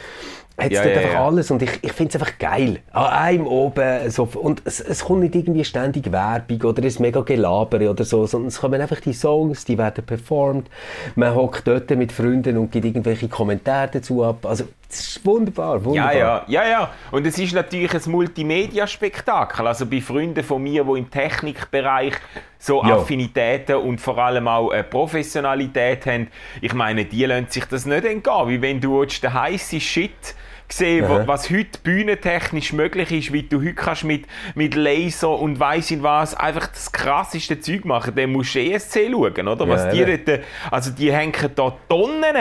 Hat 0.59 0.71
es 0.71 0.77
Ja, 0.79 0.85
ja, 0.85 0.97
einfach 0.97 1.13
ja. 1.13 1.25
alles 1.25 1.51
und 1.51 1.61
ich, 1.61 1.69
ich 1.83 1.93
finde 1.93 2.09
es 2.09 2.21
einfach 2.21 2.39
geil. 2.39 2.79
An 2.91 3.05
einem 3.05 3.45
oben, 3.45 4.09
so, 4.09 4.23
und 4.23 4.63
es, 4.65 4.79
es 4.79 5.05
kommt 5.05 5.19
nicht 5.21 5.35
irgendwie 5.35 5.63
ständig 5.63 6.11
Werbung 6.11 6.61
oder 6.63 6.81
ein 6.81 6.93
mega 6.97 7.21
Gelabere 7.21 7.91
oder 7.91 8.03
so, 8.03 8.25
sondern 8.25 8.47
es 8.47 8.59
kommen 8.59 8.81
einfach 8.81 8.99
die 8.99 9.13
Songs, 9.13 9.65
die 9.65 9.77
werden 9.77 10.03
performt. 10.03 10.67
Man 11.15 11.35
hockt 11.35 11.67
dort 11.67 11.91
mit 11.91 12.11
Freunden 12.11 12.57
und 12.57 12.71
gibt 12.71 12.85
irgendwelche 12.85 13.27
Kommentare 13.27 13.89
dazu 13.93 14.23
ab. 14.23 14.47
Also, 14.47 14.63
es 14.89 14.99
ist 15.17 15.25
wunderbar, 15.25 15.83
wunderbar. 15.83 16.13
Ja, 16.13 16.43
ja, 16.47 16.63
ja, 16.63 16.69
ja. 16.69 16.89
Und 17.11 17.25
es 17.27 17.37
ist 17.37 17.53
natürlich 17.53 17.93
ein 17.93 18.11
Multimedia-Spektakel. 18.11 19.67
Also 19.67 19.85
bei 19.85 20.01
Freunden 20.01 20.43
von 20.43 20.61
mir, 20.63 20.83
die 20.83 20.99
im 20.99 21.09
Technikbereich 21.09 22.13
so 22.59 22.83
Ja. 22.83 22.95
Affinitäten 22.97 23.75
und 23.75 23.99
vor 24.01 24.17
allem 24.17 24.47
auch 24.47 24.71
äh, 24.71 24.83
Professionalität 24.83 26.05
haben, 26.05 26.27
ich 26.61 26.73
meine, 26.73 27.05
die 27.05 27.25
lassen 27.25 27.47
sich 27.49 27.65
das 27.65 27.85
nicht 27.85 28.05
entgehen. 28.05 28.47
Wie 28.47 28.61
wenn 28.61 28.79
du 28.81 29.03
den 29.05 29.33
heißen 29.33 29.79
Shit 29.81 30.35
sehen, 30.69 31.07
wo- 31.07 31.25
was 31.27 31.49
heute 31.49 31.79
bühnentechnisch 31.81 32.73
möglich 32.73 33.11
ist, 33.11 33.31
wie 33.33 33.43
du 33.43 33.59
heute 33.61 33.73
kannst 33.73 34.03
mit, 34.03 34.25
mit 34.55 34.75
Laser 34.75 35.29
und 35.39 35.59
weiss 35.59 35.91
ich 35.91 36.03
was 36.03 36.33
einfach 36.35 36.67
das 36.67 36.91
krasseste 36.91 37.59
Zeug 37.59 37.85
machen, 37.85 38.13
dann 38.15 38.31
musst 38.33 38.55
du 38.55 38.59
ESC 38.59 39.09
schauen, 39.11 39.47
oder? 39.47 39.67
Was 39.69 39.85
Ja, 39.95 40.05
die 40.05 40.23
dort, 40.25 40.41
also 40.71 40.91
die 40.91 41.11
hängen 41.13 41.33
da 41.55 41.73
Tonnen 41.87 42.35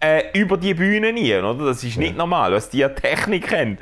äh, 0.00 0.22
über 0.32 0.56
die 0.56 0.74
Bühne 0.74 1.08
rein, 1.08 1.44
oder? 1.44 1.66
Das 1.66 1.82
ist 1.82 1.96
nicht 1.96 2.16
normal, 2.16 2.52
was 2.52 2.70
die 2.70 2.86
Technik 2.86 3.52
haben. 3.52 3.78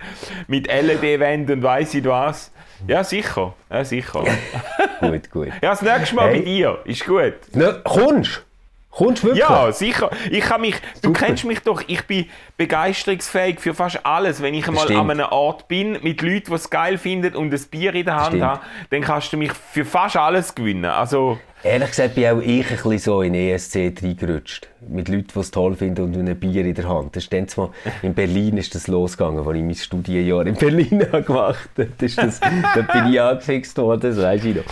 Mit 0.46 0.66
LED-Wänden 0.66 1.58
und 1.58 1.62
weiss 1.62 1.94
ich 1.94 2.04
was. 2.04 2.52
Ja, 2.86 3.04
sicher. 3.04 3.54
Ja, 3.70 3.84
sicher. 3.84 4.24
Gut, 5.00 5.30
gut. 5.30 5.48
Ja, 5.62 5.70
das 5.70 5.82
nächste 5.82 6.14
Mal 6.16 6.30
Hey. 6.30 6.38
bei 6.38 6.44
dir. 6.44 6.78
Ist 6.84 7.04
gut. 7.06 7.34
Ne, 7.52 7.80
kommst 7.84 8.42
Kommst 8.90 9.24
wirklich? 9.24 9.40
Ja, 9.40 9.70
sicher. 9.72 10.10
Ich 10.30 10.40
kann 10.40 10.62
mich, 10.62 10.76
du 11.02 11.12
kennst 11.12 11.44
mich 11.44 11.60
doch, 11.60 11.82
ich 11.86 12.02
bin 12.06 12.26
begeisterungsfähig 12.56 13.60
für 13.60 13.74
fast 13.74 14.04
alles. 14.06 14.40
Wenn 14.40 14.54
ich 14.54 14.66
einmal 14.66 14.84
stimmt. 14.84 15.00
an 15.00 15.10
einem 15.10 15.26
Ort 15.30 15.68
bin, 15.68 15.98
mit 16.02 16.22
Leuten, 16.22 16.46
die 16.48 16.54
es 16.54 16.70
geil 16.70 16.96
finden 16.96 17.34
und 17.36 17.52
ein 17.52 17.60
Bier 17.70 17.94
in 17.94 18.06
der 18.06 18.16
Hand 18.16 18.26
stimmt. 18.28 18.42
haben, 18.44 18.60
dann 18.88 19.02
kannst 19.02 19.32
du 19.34 19.36
mich 19.36 19.52
für 19.52 19.84
fast 19.84 20.16
alles 20.16 20.54
gewinnen. 20.54 20.86
Also, 20.86 21.38
Ehrlich 21.62 21.88
gesagt 21.90 22.14
bin 22.14 22.26
auch 22.26 22.40
ich 22.40 22.70
ein 22.70 22.76
bisschen 22.76 22.98
so 22.98 23.20
in 23.22 23.34
ESC 23.34 23.92
reingerutscht. 24.02 24.68
Mit 24.88 25.08
Leuten, 25.08 25.26
die 25.34 25.38
es 25.40 25.50
toll 25.50 25.74
finden 25.74 26.02
und 26.04 26.16
ein 26.16 26.36
Bier 26.38 26.64
in 26.64 26.74
der 26.74 26.88
Hand. 26.88 27.16
Das 27.16 27.24
ist 27.24 27.32
dann 27.32 27.46
mal, 27.56 27.70
in 28.02 28.14
Berlin 28.14 28.56
ist 28.56 28.74
das 28.74 28.88
losgegangen, 28.88 29.46
als 29.46 29.56
ich 29.56 29.62
mein 29.62 29.74
Studienjahr 29.74 30.46
in 30.46 30.54
Berlin 30.54 30.98
gemacht 31.26 31.28
habe. 31.76 31.88
Das 31.98 32.10
ist 32.10 32.18
das, 32.18 32.40
da 32.40 32.82
bin 32.92 33.12
ich 33.12 33.20
angefixt 33.20 33.76
worden, 33.78 34.00
das 34.02 34.22
weiss 34.22 34.44
ich 34.44 34.56
noch. 34.56 34.62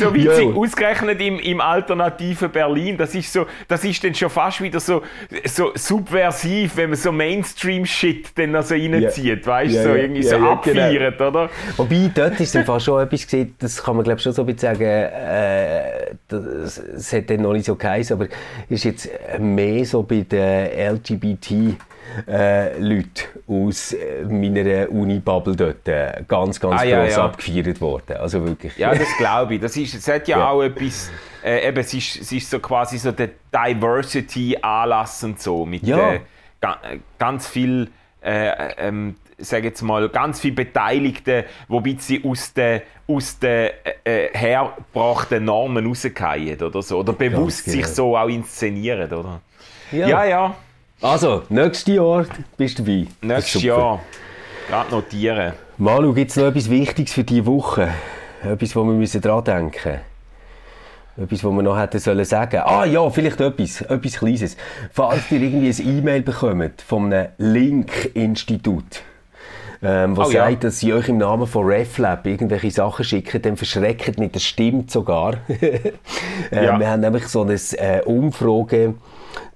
so 0.00 0.14
witzig, 0.14 0.44
Jo. 0.44 0.62
ausgerechnet 0.62 1.20
im, 1.20 1.38
im 1.40 1.60
alternativen 1.60 2.50
Berlin, 2.50 2.96
das 2.96 3.14
ist 3.14 3.32
so, 3.32 3.46
das 3.68 3.84
ist 3.84 4.02
dann 4.04 4.14
schon 4.14 4.30
fast 4.30 4.60
wieder 4.60 4.80
so, 4.80 5.02
so 5.44 5.72
subversiv, 5.74 6.76
wenn 6.76 6.90
man 6.90 6.98
so 6.98 7.12
Mainstream-Shit 7.12 8.36
dann 8.38 8.52
noch 8.52 8.62
so 8.62 8.74
reinzieht, 8.74 9.46
weißt 9.46 9.72
du, 9.74 9.76
Ja, 9.76 9.82
so 9.82 9.88
ja, 9.90 9.96
irgendwie 9.96 10.22
ja, 10.22 10.28
so 10.30 10.36
ja, 10.36 10.40
genau. 10.40 10.82
abfeiert, 10.82 11.20
oder? 11.20 11.50
Wobei, 11.76 12.10
dort 12.14 12.40
ist 12.40 12.54
im 12.54 12.64
Fall 12.64 12.80
schon 12.80 13.02
etwas 13.02 13.24
gesehen, 13.24 13.54
das 13.58 13.82
kann 13.82 13.96
man 13.96 14.04
glaube 14.04 14.20
schon 14.20 14.32
so 14.32 14.42
ein 14.42 14.46
bisschen 14.46 14.74
sagen, 14.74 14.84
äh, 14.84 16.14
das, 16.28 16.78
es 16.78 17.12
hat 17.12 17.30
dann 17.30 17.42
noch 17.42 17.52
nicht 17.52 17.66
so 17.66 17.74
geheißen, 17.76 18.16
aber 18.16 18.28
ist 18.68 18.84
jetzt 18.84 19.08
mehr 19.38 19.63
so 19.84 20.02
bei 20.02 20.20
den 20.22 20.94
LGBT 20.96 21.76
äh, 22.28 22.78
Leuten 22.78 23.08
aus 23.48 23.92
äh, 23.92 24.24
meiner 24.28 24.90
Uni-Bubble 24.90 25.56
dort 25.56 25.88
äh, 25.88 26.22
ganz, 26.28 26.60
ganz 26.60 26.80
Ah, 26.80 26.84
ja, 26.84 27.02
gross 27.02 27.16
ja. 27.16 27.24
abgefeiert 27.24 27.80
worden. 27.80 28.16
Also 28.18 28.44
wirklich. 28.46 28.76
Ja, 28.76 28.94
das 28.94 29.08
glaube 29.18 29.54
ich. 29.54 29.60
Das 29.60 29.76
ist, 29.76 29.94
es 29.94 30.06
hat 30.08 30.28
ja, 30.28 30.38
Ja. 30.38 30.48
auch 30.50 30.62
etwas, 30.62 31.10
äh, 31.42 31.66
eben, 31.68 31.78
es 31.78 31.92
ist, 31.94 32.20
es 32.20 32.32
ist 32.32 32.50
so 32.50 32.58
quasi 32.60 32.98
so 32.98 33.10
der 33.12 33.30
Diversity-Anlass 33.52 35.24
und 35.24 35.40
so, 35.40 35.64
mit 35.64 35.82
Ja. 35.86 36.14
äh, 36.14 36.20
ga, 36.60 36.78
ganz 37.18 37.46
viel, 37.46 37.90
äh, 38.22 38.72
ähm, 38.78 39.16
sag 39.38 39.64
jetzt 39.64 39.82
mal, 39.82 40.08
ganz 40.08 40.40
viel 40.40 40.52
Beteiligten, 40.52 41.44
die 41.68 41.74
ein 41.76 41.82
bisschen 41.82 42.24
aus 42.24 42.52
den, 42.54 42.82
aus 43.08 43.38
den 43.38 43.70
äh, 44.04 44.26
äh, 44.26 44.30
hergebrachten 44.32 45.44
Normen 45.44 45.86
rausgehen 45.86 46.60
oder 46.62 46.82
so. 46.82 46.98
Oder 47.00 47.12
bewusst 47.12 47.64
genau. 47.64 47.76
sich 47.76 47.86
so 47.86 48.16
auch 48.16 48.28
inszenieren, 48.28 49.12
oder? 49.12 49.40
Ja. 49.94 50.08
Ja, 50.08 50.24
ja, 50.24 50.54
Also, 51.00 51.42
nächstes 51.48 51.94
Jahr 51.94 52.26
bist 52.56 52.78
du 52.78 52.82
dabei. 52.82 53.06
Nächstes. 53.22 53.62
Jahr. 53.62 54.00
Gerade 54.68 54.90
notieren. 54.90 55.52
Manu, 55.78 56.12
gibt 56.12 56.30
es 56.30 56.36
noch 56.36 56.46
etwas 56.46 56.68
Wichtiges 56.70 57.12
für 57.12 57.24
diese 57.24 57.46
Woche? 57.46 57.88
Etwas, 58.42 58.74
wo 58.74 58.84
wir 58.84 58.92
müssen 58.94 59.20
dran 59.20 59.44
denken 59.44 60.00
Etwas, 61.16 61.44
was 61.44 61.52
wir 61.52 61.62
noch 61.62 61.78
hätten 61.78 61.98
sollen 62.00 62.24
sagen. 62.24 62.60
Ah 62.64 62.84
ja, 62.84 63.08
vielleicht 63.10 63.40
etwas, 63.40 63.82
etwas 63.82 64.14
Kleines. 64.14 64.56
Falls 64.92 65.30
ihr 65.30 65.40
irgendwie 65.42 65.68
ein 65.70 65.98
E-Mail 65.98 66.22
bekommt 66.22 66.82
von 66.82 67.12
einem 67.12 67.28
Link-Institut, 67.38 69.02
ähm, 69.82 70.16
was 70.16 70.28
Oh 70.28 70.30
ja. 70.32 70.46
sagt, 70.48 70.64
dass 70.64 70.80
sie 70.80 70.92
euch 70.94 71.08
im 71.08 71.18
Namen 71.18 71.46
von 71.46 71.66
RefLab 71.66 72.26
irgendwelche 72.26 72.70
Sachen 72.70 73.04
schicken, 73.04 73.42
dann 73.42 73.56
verschreckt 73.56 74.18
nicht, 74.18 74.34
das 74.34 74.42
stimmt 74.44 74.90
sogar. 74.90 75.34
ähm, 75.48 75.80
Ja. 76.50 76.78
Wir 76.78 76.88
haben 76.88 77.00
nämlich 77.00 77.26
so 77.28 77.42
ein 77.42 77.50
äh, 77.50 78.00
Umfrage 78.04 78.94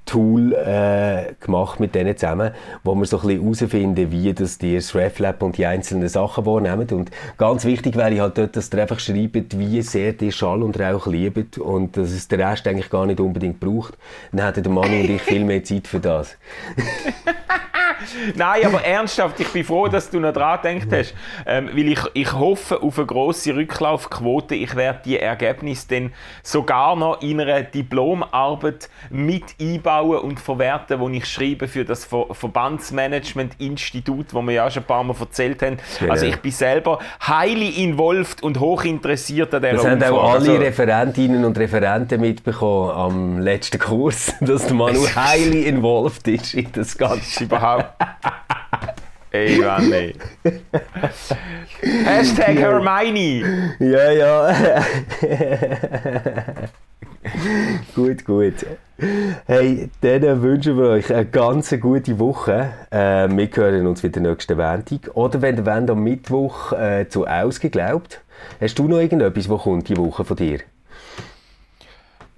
Tool 0.08 0.54
äh, 0.54 1.34
gemacht 1.38 1.80
mit 1.80 1.94
denen 1.94 2.16
zusammen, 2.16 2.52
wo 2.82 2.94
wir 2.94 3.04
so 3.04 3.18
ein 3.20 3.26
bisschen 3.26 3.42
herausfinden, 3.42 4.10
wie 4.10 4.32
das 4.32 4.58
die 4.58 4.74
das 4.74 4.94
RefLab 4.94 5.42
und 5.42 5.58
die 5.58 5.66
einzelnen 5.66 6.08
Sachen 6.08 6.46
wahrnehmen. 6.46 6.88
Und 6.90 7.10
ganz 7.36 7.64
wichtig 7.64 7.96
wäre 7.96 8.20
halt 8.20 8.38
dort, 8.38 8.56
dass 8.56 8.72
ihr 8.72 8.80
einfach 8.80 8.98
schreibt, 8.98 9.58
wie 9.58 9.82
sehr 9.82 10.20
ihr 10.20 10.32
Schall 10.32 10.62
und 10.62 10.80
Rauch 10.80 11.06
liebt 11.06 11.58
und 11.58 11.96
dass 11.96 12.10
es 12.10 12.26
der 12.28 12.38
Rest 12.38 12.66
eigentlich 12.66 12.90
gar 12.90 13.06
nicht 13.06 13.20
unbedingt 13.20 13.60
braucht. 13.60 13.98
Dann 14.32 14.46
hätten 14.46 14.62
der 14.62 14.72
Manu 14.72 15.00
und 15.00 15.10
ich 15.10 15.22
viel 15.22 15.44
mehr 15.44 15.62
Zeit 15.62 15.86
für 15.86 16.00
das. 16.00 16.36
Nein, 18.34 18.64
aber 18.66 18.84
ernsthaft, 18.84 19.38
ich 19.40 19.48
bin 19.48 19.64
froh, 19.64 19.88
dass 19.88 20.10
du 20.10 20.20
noch 20.20 20.32
dran 20.32 20.60
gedacht 20.62 20.88
hast. 20.92 21.14
Ähm, 21.46 21.70
weil 21.72 21.88
ich, 21.88 22.00
ich 22.14 22.32
hoffe 22.32 22.82
auf 22.82 22.98
eine 22.98 23.06
grosse 23.06 23.54
Rücklaufquote. 23.54 24.54
Ich 24.54 24.74
werde 24.76 25.00
die 25.04 25.18
Ergebnisse 25.18 25.86
dann 25.88 26.12
sogar 26.42 26.96
noch 26.96 27.20
in 27.22 27.40
einer 27.40 27.62
Diplomarbeit 27.62 28.88
mit 29.10 29.44
einbauen 29.60 30.18
und 30.20 30.40
verwerten, 30.40 31.00
wo 31.00 31.08
ich 31.08 31.26
schreibe 31.26 31.68
für 31.68 31.84
das 31.84 32.04
Ver 32.04 32.26
Verbandsmanagement-Institut, 32.32 34.34
wo 34.34 34.42
wir 34.42 34.52
ja 34.54 34.70
schon 34.70 34.82
ein 34.82 34.86
paar 34.86 35.04
Mal 35.04 35.14
erzählt 35.18 35.62
haben. 35.62 35.78
Genau. 35.98 36.12
Also 36.12 36.26
ich 36.26 36.36
bin 36.38 36.52
selber 36.52 36.98
highly 37.26 37.82
involved 37.84 38.42
und 38.42 38.60
hochinteressiert 38.60 39.54
an 39.54 39.62
dieser 39.62 39.74
Das 39.76 39.86
haben 39.86 40.02
auch 40.04 40.10
Umfrage. 40.10 40.28
alle 40.30 40.38
Also- 40.50 40.54
Referentinnen 40.56 41.44
und 41.44 41.58
Referenten 41.58 42.20
mitbekommen 42.20 42.90
am 42.90 43.38
letzten 43.38 43.78
Kurs, 43.78 44.32
dass 44.40 44.66
der 44.66 44.74
Manu 44.74 45.06
highly 45.14 45.64
involved 45.64 46.26
ist 46.28 46.54
in 46.54 46.70
das 46.72 46.96
Ganze. 46.96 47.44
überhaupt. 47.44 47.87
Ey, 49.30 49.58
Mann, 49.58 49.92
ey. 49.92 50.14
Hashtag 52.04 52.56
Hermione. 52.56 53.74
Ja, 53.78 54.10
ja. 54.10 54.82
gut, 57.94 58.24
gut. 58.24 58.54
Hey, 59.46 59.90
dann 60.00 60.42
wünschen 60.42 60.76
wir 60.78 60.88
euch 60.88 61.12
eine 61.12 61.26
ganz 61.26 61.70
gute 61.78 62.18
Woche. 62.18 62.70
Äh, 62.90 63.28
wir 63.28 63.48
hören 63.54 63.86
uns 63.86 64.02
wieder 64.02 64.20
nächsten 64.20 64.56
Montag. 64.56 65.14
Oder 65.14 65.42
wenn 65.42 65.56
ihr 65.56 65.66
wollt, 65.66 65.90
am 65.90 66.02
Mittwoch 66.02 66.72
äh, 66.72 67.06
zu 67.08 67.26
Ausgeglaubt. 67.26 68.22
Hast 68.60 68.78
du 68.78 68.88
noch 68.88 68.98
irgendetwas, 68.98 69.48
was 69.48 69.62
kommt 69.62 69.88
die 69.88 69.96
Woche 69.96 70.24
von 70.24 70.36
dir? 70.36 70.60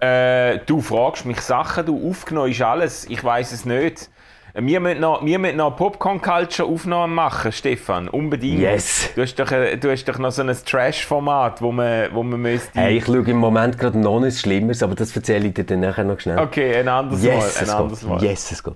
Äh, 0.00 0.58
du 0.66 0.80
fragst 0.80 1.24
mich 1.24 1.40
Sachen, 1.40 1.86
du 1.86 2.10
aufgenommen 2.10 2.50
ist 2.50 2.62
alles. 2.62 3.04
Ich 3.08 3.22
weiß 3.22 3.52
es 3.52 3.64
nicht. 3.64 4.10
Wir 4.54 4.80
müssen 4.80 5.00
noch, 5.00 5.24
wir 5.24 5.38
müssen 5.38 5.56
noch 5.56 5.76
Popcorn-Culture-Aufnahmen 5.76 7.14
machen, 7.14 7.52
Stefan. 7.52 8.08
Unbedingt. 8.08 8.58
Yes. 8.60 9.10
Du 9.14 9.22
hast 9.22 9.34
doch, 9.38 9.50
äh, 9.52 9.76
du 9.76 9.90
hast 9.90 10.04
doch 10.06 10.18
noch 10.18 10.32
so 10.32 10.42
ein 10.42 10.50
Trash-Format, 10.64 11.62
wo 11.62 11.70
man, 11.72 12.08
wo 12.12 12.22
man 12.22 12.40
müsste... 12.40 12.78
Hey, 12.80 12.98
ich 12.98 13.04
schaue 13.06 13.18
im 13.28 13.36
Moment 13.36 13.78
gerade 13.78 13.98
noch 13.98 14.20
nichts 14.20 14.40
Schlimmeres, 14.40 14.82
aber 14.82 14.94
das 14.94 15.14
erzähle 15.14 15.48
ich 15.48 15.54
dir 15.54 15.64
dann 15.64 15.80
nachher 15.80 16.04
noch 16.04 16.18
schnell. 16.18 16.38
Okay, 16.38 16.76
ein 16.76 16.88
anderes 16.88 17.22
Yes, 17.22 17.36
Mal. 17.36 17.46
es 17.46 17.62
Ein 17.70 17.76
anderes. 17.76 18.02
Mal. 18.02 18.22
Yes, 18.24 18.52
es 18.52 18.62
geht. 18.62 18.74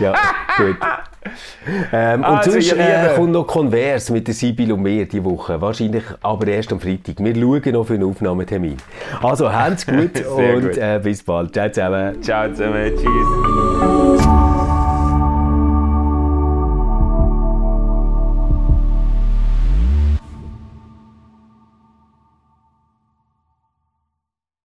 Ja, 0.00 0.14
gut. 0.56 0.76
Ähm, 1.92 2.20
und 2.20 2.24
Also, 2.26 2.50
sonst 2.52 2.72
ihr 2.72 2.78
äh, 2.78 3.14
kommt 3.14 3.32
noch 3.32 3.46
Konvers 3.46 4.10
mit 4.10 4.26
der 4.26 4.34
Sibyl 4.34 4.72
und 4.72 4.82
mir 4.82 5.06
diese 5.06 5.24
Woche. 5.24 5.60
Wahrscheinlich 5.60 6.02
aber 6.20 6.48
erst 6.48 6.72
am 6.72 6.80
Freitag. 6.80 7.16
Wir 7.18 7.34
schauen 7.34 7.72
noch 7.72 7.84
für 7.84 7.94
einen 7.94 8.04
Aufnahmetermin. 8.04 8.76
Also, 9.22 9.52
habt's 9.52 9.86
gut 9.86 10.24
und 10.26 10.62
gut. 10.62 10.76
Äh, 10.76 11.00
bis 11.02 11.22
bald. 11.22 11.52
Ciao 11.54 11.68
zusammen. 11.70 12.20
Ciao 12.22 12.48
zusammen. 12.50 12.92
Tschüss. 12.96 14.41